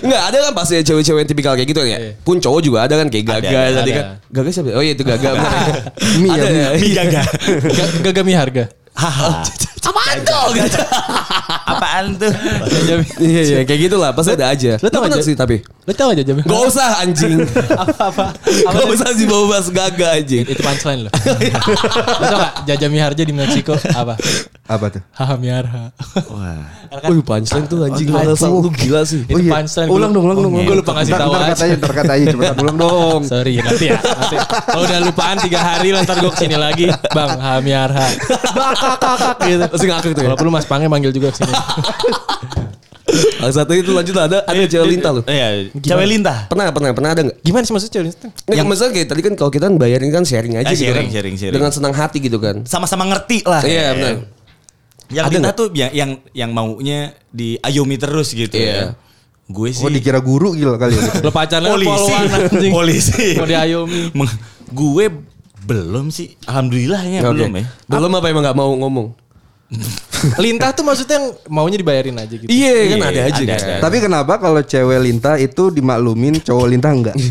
Enggak 0.00 0.22
ada 0.24 0.36
kan 0.40 0.52
pasti 0.54 0.74
cewek-cewek 0.80 1.20
yang 1.20 1.28
tipikal 1.28 1.52
kayak 1.52 1.68
gitu 1.68 1.84
ya. 1.84 2.16
Pun 2.18 2.40
cowok 2.40 2.60
juga 2.60 2.78
ada 2.82 2.96
kan 2.96 3.06
kayak 3.06 3.24
gaga 3.28 3.48
ada. 3.60 3.76
tadi 3.78 3.90
kan. 3.92 4.04
Gaga 4.26 4.48
siapa? 4.50 4.72
Oh 4.72 4.80
iya 4.80 4.92
itu 4.92 5.04
gaga. 5.04 5.28
bener 5.36 5.52
ya. 6.48 6.68
Mie 6.74 6.92
gaga. 6.94 7.22
Ga- 7.60 7.92
Gagami 8.02 8.32
harga. 8.32 8.64
Haha. 8.94 9.44
Apaan 9.90 10.18
tuh? 10.24 10.46
Apaan 11.68 12.04
tuh? 12.16 12.32
Iya 13.20 13.40
iya 13.44 13.60
kayak 13.68 13.80
gitulah 13.88 14.10
pasti 14.16 14.32
ada 14.32 14.48
aja. 14.48 14.72
Lu 14.80 14.88
Lu 14.88 14.88
tau 14.88 15.04
gak, 15.04 15.20
sih 15.20 15.36
tapi. 15.36 15.60
Lo 15.84 15.92
tau 15.92 16.08
gak 16.12 16.24
jajami? 16.24 16.40
Gak 16.46 16.62
usah 16.64 16.88
anjing. 17.04 17.44
Apa-apa. 17.84 18.32
Gak 18.46 18.88
usah 18.88 19.08
sih 19.12 19.26
bawa 19.28 19.44
bahas 19.52 19.68
gaga 19.68 20.16
anjing. 20.16 20.48
Itu 20.48 20.62
punchline 20.64 21.00
loh. 21.08 21.12
Lo 21.12 22.24
tau 22.32 22.38
gak 22.40 22.52
Jajami 22.64 22.98
Harja 23.02 23.22
di 23.26 23.34
Meksiko 23.36 23.76
apa? 23.92 24.16
Apa 24.64 24.86
tuh? 24.88 25.02
Hahamiarha. 25.12 25.92
Wah. 26.32 26.64
Wih 27.10 27.20
punchline 27.20 27.66
tuh 27.68 27.84
anjing 27.84 28.08
Oh, 28.14 28.60
lu 28.64 28.70
gila 28.72 29.04
sih. 29.04 29.28
Itu 29.28 29.44
punchline. 29.44 29.88
Ulang 29.92 30.16
dong, 30.16 30.24
ulang 30.24 30.38
dong. 30.40 30.52
Gue 30.56 30.76
lupa 30.80 30.96
ngasih 30.96 31.12
ntar 31.12 31.28
aja. 31.28 31.52
katanya, 31.52 31.74
ntar 31.76 31.92
katanya 31.92 32.24
cepetan 32.32 32.56
ulang 32.64 32.76
dong. 32.80 33.20
Sorry 33.28 33.52
nanti 33.60 33.84
ya. 33.92 33.98
Nanti. 34.00 34.36
Kalau 34.40 34.84
udah 34.88 34.98
lupaan 35.04 35.36
tiga 35.42 35.60
hari 35.60 35.88
lah 35.92 36.00
ntar 36.06 36.16
gue 36.22 36.30
ke 36.32 36.38
sini 36.40 36.56
lagi. 36.56 36.86
Bang 37.12 37.36
Hamiarha. 37.36 38.06
Bang 38.56 38.72
kakak 38.72 38.98
kakak 39.02 39.36
gitu. 39.44 39.64
Masih 39.74 39.86
ngakak 39.86 40.02
tuh 40.08 40.22
ya. 40.22 40.26
Kalau 40.26 40.38
perlu 40.38 40.50
Mas 40.50 40.64
Pange 40.64 40.86
manggil 40.86 41.10
juga 41.10 41.28
ke 41.28 41.42
sini. 41.42 41.52
Yang 43.38 43.52
satu 43.58 43.72
itu 43.72 43.90
lanjut 43.90 44.16
ada 44.16 44.42
ada 44.42 44.62
cewek 44.64 44.88
lintah 44.88 45.10
lu. 45.10 45.22
Iya, 45.24 45.68
cewek 45.74 46.06
lintah. 46.08 46.46
Pernah 46.46 46.70
pernah 46.70 46.90
pernah 46.90 47.10
ada 47.10 47.20
nggak? 47.22 47.36
Gimana 47.40 47.62
sih 47.62 47.72
maksudnya 47.72 47.92
cewek 47.92 48.08
itu? 48.10 48.26
Yang 48.48 48.66
maksudnya 48.66 48.92
kayak 48.92 49.08
tadi 49.08 49.20
kan 49.20 49.32
kalau 49.34 49.50
kita 49.50 49.66
bayarin 49.70 50.08
kan 50.08 50.22
sharing 50.22 50.54
aja 50.54 50.64
Ah, 50.64 50.72
gitu 50.72 50.88
sharing, 50.88 51.06
kan. 51.06 51.12
sharing, 51.12 51.34
sharing. 51.36 51.54
Dengan 51.54 51.70
senang 51.70 51.92
hati 51.92 52.18
gitu 52.18 52.38
kan. 52.38 52.64
Sama-sama 52.64 53.04
ngerti 53.04 53.42
lah. 53.42 53.60
Iya 53.60 53.86
benar. 53.92 54.14
Yang 55.06 55.20
Ada 55.20 55.30
lintah 55.30 55.42
nggak? 55.44 55.60
tuh 55.60 55.66
yang 55.74 55.90
yang 55.92 56.10
yang 56.32 56.50
maunya 56.50 56.98
diayomi 57.28 57.96
terus 57.96 58.32
gitu 58.32 58.56
Iya. 58.56 58.72
ya. 58.72 58.86
Gue 59.44 59.68
sih 59.70 59.84
Oh 59.84 59.92
dikira 59.92 60.18
guru 60.18 60.56
gila 60.56 60.80
kali 60.80 60.96
ya. 60.96 61.04
gitu. 61.04 61.20
Lo 61.20 61.30
pacarnya 61.30 61.68
polisi. 61.68 62.12
anjing. 62.16 62.72
polisi. 62.72 63.26
Mau 63.36 63.44
diayomi. 63.44 64.00
Meng- 64.12 64.38
gue 64.66 65.04
belum 65.60 66.08
sih. 66.08 66.32
Alhamdulillahnya 66.42 67.20
Oke. 67.20 67.30
belum 67.30 67.50
ya. 67.52 67.64
Belum 67.84 68.10
apa 68.10 68.26
emang 68.26 68.42
gak 68.42 68.56
mau 68.56 68.72
ngomong? 68.72 69.12
Lintah 70.44 70.70
tuh 70.70 70.82
maksudnya 70.82 71.16
yang 71.16 71.26
maunya 71.46 71.76
dibayarin 71.76 72.16
aja 72.16 72.32
gitu. 72.32 72.46
Iya 72.46 72.72
kan 72.86 72.96
Iya, 72.96 73.04
ada 73.04 73.20
aja 73.22 73.34
ada, 73.36 73.44
kan. 73.46 73.58
ada. 73.60 73.74
Tapi 73.80 73.96
kenapa 73.98 74.32
kalau 74.36 74.60
cewek 74.60 74.98
lintah 75.00 75.34
itu 75.36 75.68
dimaklumin, 75.68 76.38
cowok 76.38 76.66
lintah 76.66 76.90
enggak? 76.90 77.16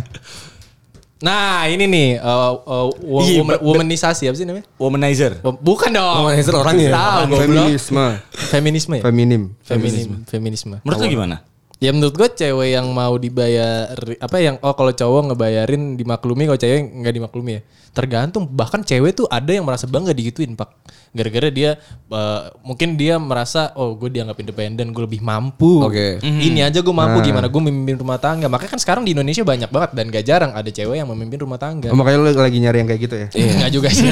Nah 1.23 1.71
ini 1.71 1.88
nih 1.88 2.08
uh, 2.19 2.51
uh, 2.60 2.88
wo- 2.99 3.23
Iya, 3.23 3.39
woman- 3.39 3.62
womanisasi 3.63 4.27
apa 4.27 4.36
sih 4.36 4.43
namanya? 4.43 4.67
Womanizer. 4.75 5.39
Bukan 5.39 5.95
dong. 5.95 6.19
Womanizer 6.19 6.51
orangnya. 6.51 6.91
Tahu. 6.91 7.39
Feminisme, 7.39 8.06
Feminisme 8.51 8.93
ya? 8.99 9.03
feminim. 9.08 9.41
Feminim, 9.63 10.10
feminisme. 10.27 10.75
Menurut 10.84 10.99
lu 10.99 11.08
gimana? 11.08 11.39
Ya 11.84 11.91
menurut 11.91 12.15
gue 12.15 12.30
cewek 12.32 12.80
yang 12.80 12.88
mau 12.96 13.19
dibayar 13.19 13.91
apa 14.24 14.39
yang 14.39 14.56
oh 14.63 14.72
kalau 14.72 14.96
cowok 14.96 15.36
ngebayarin 15.36 16.00
dimaklumi 16.00 16.48
kalau 16.48 16.56
cewek 16.56 16.80
nggak 16.80 17.12
dimaklumi 17.19 17.60
ya. 17.60 17.62
Tergantung 17.91 18.48
bahkan 18.48 18.88
cewek 18.88 19.12
tuh 19.12 19.28
ada 19.28 19.52
yang 19.52 19.67
merasa 19.67 19.84
bangga 19.84 20.15
digituin 20.15 20.56
pak. 20.56 20.72
Gara-gara 21.12 21.52
dia 21.52 21.76
eh, 22.08 22.41
mungkin 22.63 22.96
dia 22.96 23.19
merasa 23.19 23.76
oh 23.76 24.00
gue 24.00 24.08
dianggap 24.15 24.39
independen 24.39 24.96
gue 24.96 25.04
lebih 25.04 25.19
mampu. 25.19 25.84
Oke. 25.84 26.24
Ini 26.24 26.72
aja 26.72 26.80
gue 26.80 26.96
mampu 26.96 27.19
gimana 27.19 27.52
gue 27.52 27.62
memimpin 27.67 28.00
rumah 28.00 28.15
tangga. 28.15 28.48
Makanya 28.48 28.80
kan 28.80 28.80
sekarang 28.80 29.04
di 29.04 29.12
Indonesia 29.12 29.43
banyak 29.43 29.67
banget 29.67 29.91
dan 29.91 30.06
gak 30.08 30.24
jarang 30.24 30.52
ada 30.56 30.69
cewek 30.72 31.04
yang 31.04 31.12
memimpin 31.12 31.43
rumah 31.43 31.60
tangga. 31.60 31.91
Oh, 31.91 32.00
makanya 32.00 32.24
lu 32.24 32.32
lagi 32.32 32.63
nyari 32.63 32.80
yang 32.80 32.88
kayak 32.88 33.02
gitu 33.12 33.15
ya? 33.19 33.28
Enggak 33.60 33.72
juga 33.76 33.88
sih. 33.91 34.08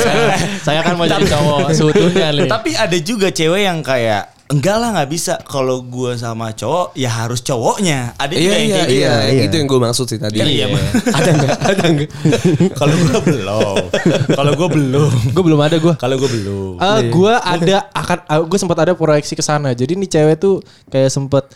saya, 0.00 0.24
saya 0.64 0.80
kan 0.80 0.96
mau 0.96 1.04
jadi 1.04 1.28
cowok 1.28 1.76
seutuhnya. 1.76 2.32
Tapi 2.48 2.72
ada 2.72 2.96
juga 3.04 3.28
cewek 3.28 3.68
yang 3.68 3.84
kayak 3.84 4.32
enggak 4.52 4.76
lah 4.76 4.88
nggak 4.92 5.08
bisa 5.08 5.34
kalau 5.42 5.80
gue 5.80 6.12
sama 6.14 6.52
cowok 6.52 6.92
ya 6.94 7.10
harus 7.10 7.40
cowoknya. 7.40 8.12
Ada 8.14 8.32
juga 8.32 8.38
Iya 8.38 8.52
yang 8.52 8.62
iya 8.62 8.74
kayak 8.74 8.86
gitu. 8.86 8.98
iya, 8.98 9.12
iya. 9.26 9.42
itu 9.42 9.54
yang 9.56 9.66
gue 9.66 9.80
maksud 9.80 10.06
sih 10.06 10.18
tadi. 10.18 10.36
Iya, 10.36 10.66
Bang. 10.68 10.84
ada 11.18 11.30
enggak? 11.30 11.56
Ada 11.62 11.82
enggak? 11.86 12.10
Kalau 12.78 12.94
gue 12.94 13.20
belum. 13.22 13.76
Kalau 14.30 14.52
gue 14.52 14.68
belum. 14.70 15.10
gue 15.30 15.42
belum 15.42 15.60
ada 15.60 15.76
gue. 15.76 15.94
Kalau 15.96 16.16
gue 16.16 16.30
belum. 16.30 16.72
Eh, 16.78 17.00
gue 17.08 17.32
ada 17.34 17.76
akan 17.90 18.16
gue 18.44 18.58
sempat 18.58 18.78
ada 18.78 18.92
proyeksi 18.92 19.32
ke 19.32 19.40
sana. 19.40 19.72
Jadi 19.72 19.96
nih 19.96 20.08
cewek 20.10 20.36
tuh 20.36 20.60
kayak 20.86 21.08
sempet 21.08 21.48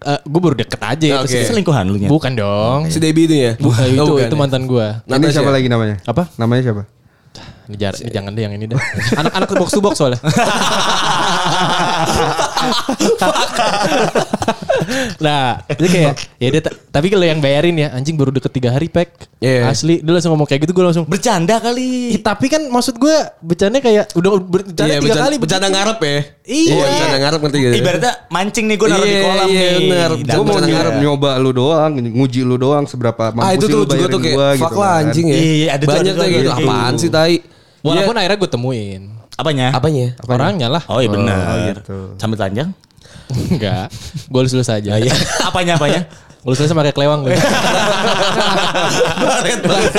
eh 0.00 0.16
gue 0.18 0.40
baru 0.40 0.56
deket 0.56 0.80
aja 0.80 1.04
ya. 1.06 1.16
Oke. 1.18 1.28
terus- 1.28 1.44
Itu 1.44 1.52
selingkuhan 1.52 1.84
lu 1.84 1.96
nya. 1.96 2.08
Bukan 2.08 2.32
dong. 2.32 2.88
Si 2.88 2.96
Debbie 2.96 3.26
itu 3.26 3.36
ya? 3.36 3.52
Bukan, 3.54 3.84
itu 3.86 4.00
Oh, 4.00 4.06
bukan 4.10 4.24
itu 4.24 4.32
ya? 4.32 4.40
mantan 4.40 4.62
gue. 4.64 4.86
Ini 5.04 5.12
Natasha. 5.12 5.34
siapa 5.36 5.50
lagi 5.50 5.68
namanya? 5.68 5.96
Apa? 6.02 6.22
Namanya 6.34 6.62
siapa? 6.64 6.82
Ini, 7.70 7.78
jar- 7.78 7.94
ini 7.96 8.10
jangan 8.10 8.34
deh 8.34 8.42
yang 8.42 8.52
ini 8.52 8.66
deh. 8.66 8.74
Anak-anak 9.20 9.48
box 9.54 9.70
to 9.70 9.80
box 9.80 9.94
soalnya. 9.96 10.18
nah, 15.20 15.62
itu 15.68 15.86
kayak 15.86 16.12
ya 16.36 16.48
dia 16.50 16.60
ta- 16.60 16.74
tapi 16.90 17.06
kalau 17.08 17.22
yang 17.22 17.38
bayarin 17.38 17.76
ya 17.76 17.88
anjing 17.92 18.16
baru 18.16 18.30
deket 18.30 18.50
tiga 18.50 18.70
hari 18.70 18.88
pek. 18.88 19.08
Iya. 19.38 19.70
Asli 19.70 20.00
dia 20.00 20.10
langsung 20.10 20.34
ngomong 20.34 20.44
kayak 20.44 20.66
gitu 20.66 20.72
gue 20.72 20.82
langsung 20.82 21.06
Bercanda 21.06 21.56
kali. 21.58 22.16
Ih, 22.16 22.20
tapi 22.20 22.48
kan 22.48 22.62
maksud 22.64 22.96
gue 22.96 23.14
bercanda 23.40 23.78
kayak 23.78 24.10
udah 24.12 24.30
bercanda 24.38 24.88
Iya, 24.88 24.98
tiga 24.98 25.06
bercanda, 25.06 25.24
kali 25.24 25.36
bercanda 25.38 25.66
ngarep 25.70 25.98
ya. 26.00 26.18
Iya. 26.44 26.74
bercanda 26.76 27.16
ngarep 27.18 27.40
ngerti 27.40 27.58
gitu. 27.60 27.74
Ibaratnya 27.78 28.12
mancing 28.28 28.64
nih 28.66 28.76
gue 28.76 28.88
naruh 28.88 29.00
di 29.00 29.12
Iya, 29.12 29.22
kolam 29.22 29.48
iya, 29.48 29.60
nih. 29.60 29.78
bener. 29.86 30.10
Gue 30.20 30.44
mau 30.44 30.56
ngarep. 30.58 30.92
nyoba 31.00 31.30
lu 31.38 31.50
doang, 31.52 31.90
nguji 31.96 32.40
lu 32.42 32.56
doang 32.56 32.84
seberapa 32.84 33.30
mampu 33.30 33.46
Ah 33.46 33.52
itu 33.54 33.64
sih 33.64 33.72
tuh 33.72 33.78
lu 33.78 33.84
juga 33.84 33.94
bayarin 33.94 34.10
tuh 34.10 34.20
kayak 34.20 34.34
gua 34.34 34.48
fuck 34.50 34.58
gitu 34.66 34.76
lah 34.76 34.90
kan. 34.90 35.00
anjing 35.06 35.26
ya. 35.26 35.36
Iya, 35.36 35.52
iya, 35.54 35.68
ada 35.70 35.84
Banyak 35.86 36.12
tuh 36.12 36.20
kayak 36.20 36.34
gitu. 36.36 36.50
Apaan 36.52 36.94
sih 36.96 37.08
tai? 37.08 37.36
Walaupun 37.80 38.12
Iya. 38.12 38.20
akhirnya 38.20 38.38
gue 38.38 38.50
temuin. 38.50 39.02
Apanya? 39.34 39.66
apanya? 39.72 40.06
Orangnya 40.22 40.68
lah. 40.68 40.82
Oh 40.86 41.00
iya 41.00 41.08
benar. 41.08 41.72
gitu. 41.72 42.14
Sambil 42.16 42.36
telanjang? 42.36 42.70
Enggak. 43.30 43.88
Gue 44.26 44.40
lulus 44.42 44.68
aja. 44.68 44.92
iya. 44.96 45.14
apanya 45.42 45.74
apanya? 45.74 46.04
Lulus 46.40 46.56
aja 46.58 46.72
pakai 46.72 46.92
kelewang 46.92 47.20
gue. 47.22 47.36
Baret 49.20 49.60
banget. 49.62 49.92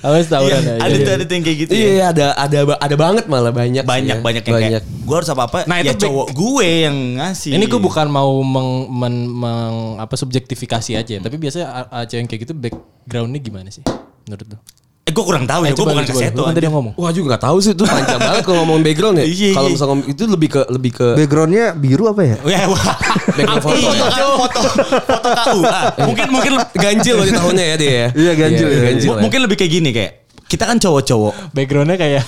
Awas 0.00 0.26
tawuran 0.26 0.58
aja. 0.60 0.80
ada 0.80 0.94
tuh 0.96 1.12
ada 1.12 1.24
yang 1.24 1.44
kayak 1.44 1.58
gitu 1.60 1.70
ya. 1.70 1.78
Iya 1.78 2.04
ada 2.08 2.26
ada 2.36 2.58
ada 2.76 2.94
banget 2.96 3.24
malah 3.26 3.50
banyak 3.50 3.82
Banyak 3.82 4.18
ya. 4.18 4.22
banyak 4.22 4.42
yang 4.42 4.56
kayak 4.56 4.82
gue 4.82 5.14
harus 5.14 5.26
apa 5.28 5.42
apa 5.44 5.58
Nah, 5.64 5.78
ya 5.78 5.86
itu 5.86 5.94
back- 5.94 6.02
cowok 6.02 6.26
gue 6.32 6.68
yang 6.82 6.96
ngasih. 7.16 7.50
Ini 7.54 7.64
gue 7.64 7.80
bukan 7.80 8.06
mau 8.06 8.42
meng, 8.42 8.70
men- 8.90 9.30
meng- 9.32 9.96
apa 9.96 10.14
subjektifikasi 10.14 10.92
aja, 10.94 11.14
tapi 11.20 11.36
biasanya 11.36 11.66
a- 11.68 11.90
a- 11.92 12.04
cewek 12.04 12.20
yang 12.20 12.28
kayak 12.28 12.42
gitu 12.42 12.54
backgroundnya 12.54 13.38
gimana 13.38 13.68
sih 13.70 13.82
menurut 14.24 14.46
lu? 14.50 14.58
Eh 15.06 15.14
gue 15.14 15.22
kurang 15.22 15.46
tahu 15.46 15.62
ya, 15.62 15.70
gue 15.70 15.78
coba 15.78 16.02
bukan. 16.02 16.34
Lu 16.34 16.42
kan 16.42 16.50
tadi 16.50 16.66
ngomong. 16.66 16.92
Wah 16.98 17.14
juga 17.14 17.38
gak 17.38 17.46
tahu 17.46 17.56
sih 17.62 17.78
itu 17.78 17.86
panjang 17.86 18.18
banget 18.18 18.42
kalau 18.42 18.66
ngomong 18.66 18.82
background 18.82 19.22
ya. 19.22 19.24
Iya, 19.30 19.54
Kalau 19.54 19.68
iya. 19.70 19.74
misalnya 19.78 19.90
ngomong 19.94 20.06
itu 20.10 20.22
lebih 20.26 20.48
ke 20.50 20.60
lebih 20.66 20.90
ke 20.92 21.06
Backgroundnya 21.14 21.64
biru 21.78 22.04
apa 22.10 22.22
ya? 22.26 22.36
Ya, 22.42 22.60
wah. 22.66 22.82
Background 23.30 23.62
foto. 23.62 23.86
Foto, 23.86 24.06
foto, 24.34 24.60
foto 25.06 25.28
KUA. 25.30 25.80
Mungkin 26.10 26.26
mungkin 26.26 26.52
ganjil 26.74 27.16
di 27.22 27.32
tahunnya 27.32 27.64
ya 27.64 27.76
dia 27.78 27.92
ya. 27.94 28.08
Iya, 28.18 28.32
ganjil 28.34 28.66
ya. 28.66 28.80
ganjil. 28.82 29.08
mu- 29.08 29.18
mungkin 29.22 29.40
lebih 29.46 29.56
kayak 29.56 29.72
gini 29.72 29.90
kayak 29.94 30.12
kita 30.50 30.64
kan 30.66 30.76
cowok-cowok. 30.82 31.54
Backgroundnya 31.54 31.94
kayak 31.94 32.22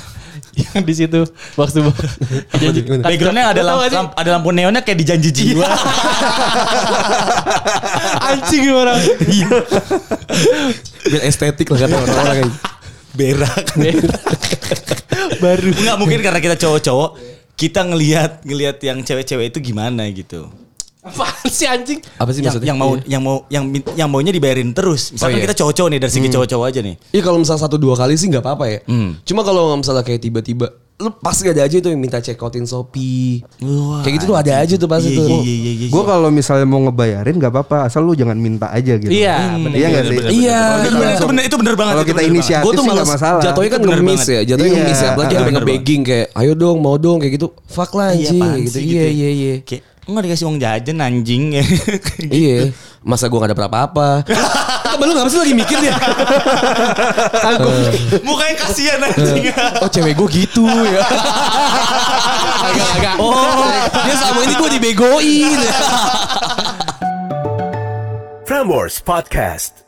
yang 0.57 0.83
di 0.89 0.95
situ 0.95 1.21
waktu 1.55 1.79
janji. 2.61 2.81
Backgroundnya 2.85 3.53
ada 3.53 3.63
lampu, 3.63 3.85
sih? 3.91 3.99
ada 3.99 4.29
lampu 4.39 4.49
neonnya 4.55 4.83
kayak 4.83 4.99
di 4.99 5.07
janji 5.07 5.31
jiwa. 5.35 5.67
anjing 8.33 8.73
orang. 8.73 8.99
Biar 11.09 11.23
estetik 11.25 11.69
lah 11.73 11.79
kata 11.85 11.95
orang-orang. 11.97 12.51
Berak. 13.17 13.67
Baru. 15.43 15.69
Enggak 15.75 15.97
mungkin 15.99 16.19
karena 16.23 16.41
kita 16.41 16.57
cowok-cowok 16.57 17.11
kita 17.59 17.83
ngelihat 17.83 18.47
ngelihat 18.47 18.79
yang 18.87 19.03
cewek-cewek 19.03 19.51
itu 19.51 19.59
gimana 19.59 20.07
gitu. 20.15 20.47
Apaan 21.11 21.49
sih 21.49 21.65
anjing? 21.65 22.01
Apa 22.15 22.31
sih 22.31 22.39
Yang, 22.39 22.47
maksudnya? 22.55 22.69
yang 22.69 22.79
mau 22.79 22.91
yang 23.03 23.23
mau 23.23 23.37
yang 23.49 23.65
min- 23.65 23.93
yang 23.95 24.09
maunya 24.09 24.31
dibayarin 24.31 24.71
terus. 24.71 25.11
Misalkan 25.11 25.35
Oh, 25.35 25.39
iya. 25.39 25.45
kita 25.45 25.57
cowok-cowok 25.57 25.89
nih 25.89 25.99
dari 25.99 26.13
segi 26.13 26.29
cowok-cowok 26.29 26.67
aja 26.67 26.81
nih. 26.81 26.95
Iya 27.11 27.23
kalau 27.23 27.39
misalnya 27.39 27.63
satu 27.63 27.77
dua 27.77 27.95
kali 27.95 28.15
sih 28.15 28.27
nggak 28.27 28.41
apa-apa 28.41 28.65
ya. 28.67 28.79
Hmm. 28.85 29.17
Cuma 29.23 29.41
kalau 29.41 29.73
misalnya 29.73 30.03
kayak 30.03 30.21
tiba-tiba 30.21 30.69
lu 30.99 31.15
pasti 31.15 31.47
ada 31.47 31.63
aja 31.63 31.79
tuh 31.79 31.89
yang 31.89 32.03
minta 32.03 32.19
check 32.19 32.35
outin 32.37 32.67
Shopee. 32.67 33.39
Wah, 33.63 34.03
kayak 34.03 34.19
gitu 34.19 34.25
tuh 34.27 34.37
ada 34.37 34.59
aja 34.59 34.75
tuh 34.75 34.91
pasti 34.91 35.15
Iya, 35.15 35.19
tuh. 35.21 35.29
iya, 35.31 35.39
iya, 35.39 35.55
iya, 35.55 35.73
iya. 35.79 35.89
Gue 35.89 36.03
kalau 36.03 36.27
misalnya 36.29 36.67
mau 36.67 36.83
ngebayarin 36.83 37.39
gak 37.39 37.55
apa-apa, 37.55 37.87
asal 37.87 38.03
lu 38.03 38.13
jangan 38.13 38.35
minta 38.35 38.67
aja 38.69 38.99
gitu. 38.99 39.07
Iya, 39.07 39.37
bener. 39.55 39.79
Iya 39.79 39.87
nggak 39.87 40.03
sih? 40.03 40.17
bener, 40.17 40.31
Iya, 40.35 40.59
bener, 40.59 40.83
iya. 40.83 40.91
bener, 40.91 41.15
itu 41.15 41.27
bener 41.31 41.43
itu 41.47 41.57
bener 41.57 41.75
banget. 41.79 41.93
Kalau 41.95 42.03
itu 42.03 42.11
kita 42.11 42.19
bener 42.21 42.33
inisiatif 42.35 42.67
Gue 42.67 42.73
tuh 42.73 42.83
sih 42.83 42.91
nggak 42.91 43.09
masalah. 43.09 43.43
jatuhnya 43.47 43.71
kan 43.71 43.79
Itu 43.79 43.89
ngemis 43.89 44.23
ya, 44.27 44.41
jatuhnya 44.45 44.67
Iya, 44.67 44.75
ngemis 44.77 44.99
ya. 44.99 45.07
Apalagi 45.09 45.31
sampai 45.31 45.47
bener 45.47 45.63
nge-begging 45.63 46.03
kayak, 46.03 46.27
ayo 46.35 46.53
dong, 46.57 46.77
mau 46.81 46.97
dong 46.97 47.17
kayak 47.17 47.33
gitu. 47.33 47.49
Fuck 47.65 47.91
lah. 47.95 48.11
Iya, 48.11 48.29
anjing 48.35 48.51
gitu. 48.61 48.75
sih 48.75 48.83
Iya 48.85 48.99
ya? 48.99 49.09
iya 49.09 49.29
iya. 49.31 49.55
Enggak 50.09 50.25
dikasih 50.25 50.45
uang 50.49 50.57
jajan 50.57 51.05
anjing 51.05 51.53
ya. 51.61 51.65
Iya, 52.33 52.73
masa 53.05 53.29
gua 53.29 53.45
gak 53.45 53.53
ada 53.53 53.69
apa-apa. 53.69 54.25
Ngapa 54.99 55.31
sih 55.35 55.41
lagi 55.43 55.55
mikir 55.55 55.79
dia? 55.83 55.95
Mukanya 58.27 58.55
kasihan 58.55 59.03
anjing. 59.03 59.51
Oh 59.83 59.91
cewek 59.91 60.15
gue 60.15 60.29
gitu 60.31 60.65
ya. 60.65 61.03
Agak 62.65 62.89
agak. 62.97 63.15
Oh, 63.19 63.67
dia 64.07 64.15
sama 64.15 64.47
ini 64.47 64.55
gue 64.55 64.71
dibegoin. 64.79 65.59
Prambors 68.47 69.03
Podcast. 69.03 69.88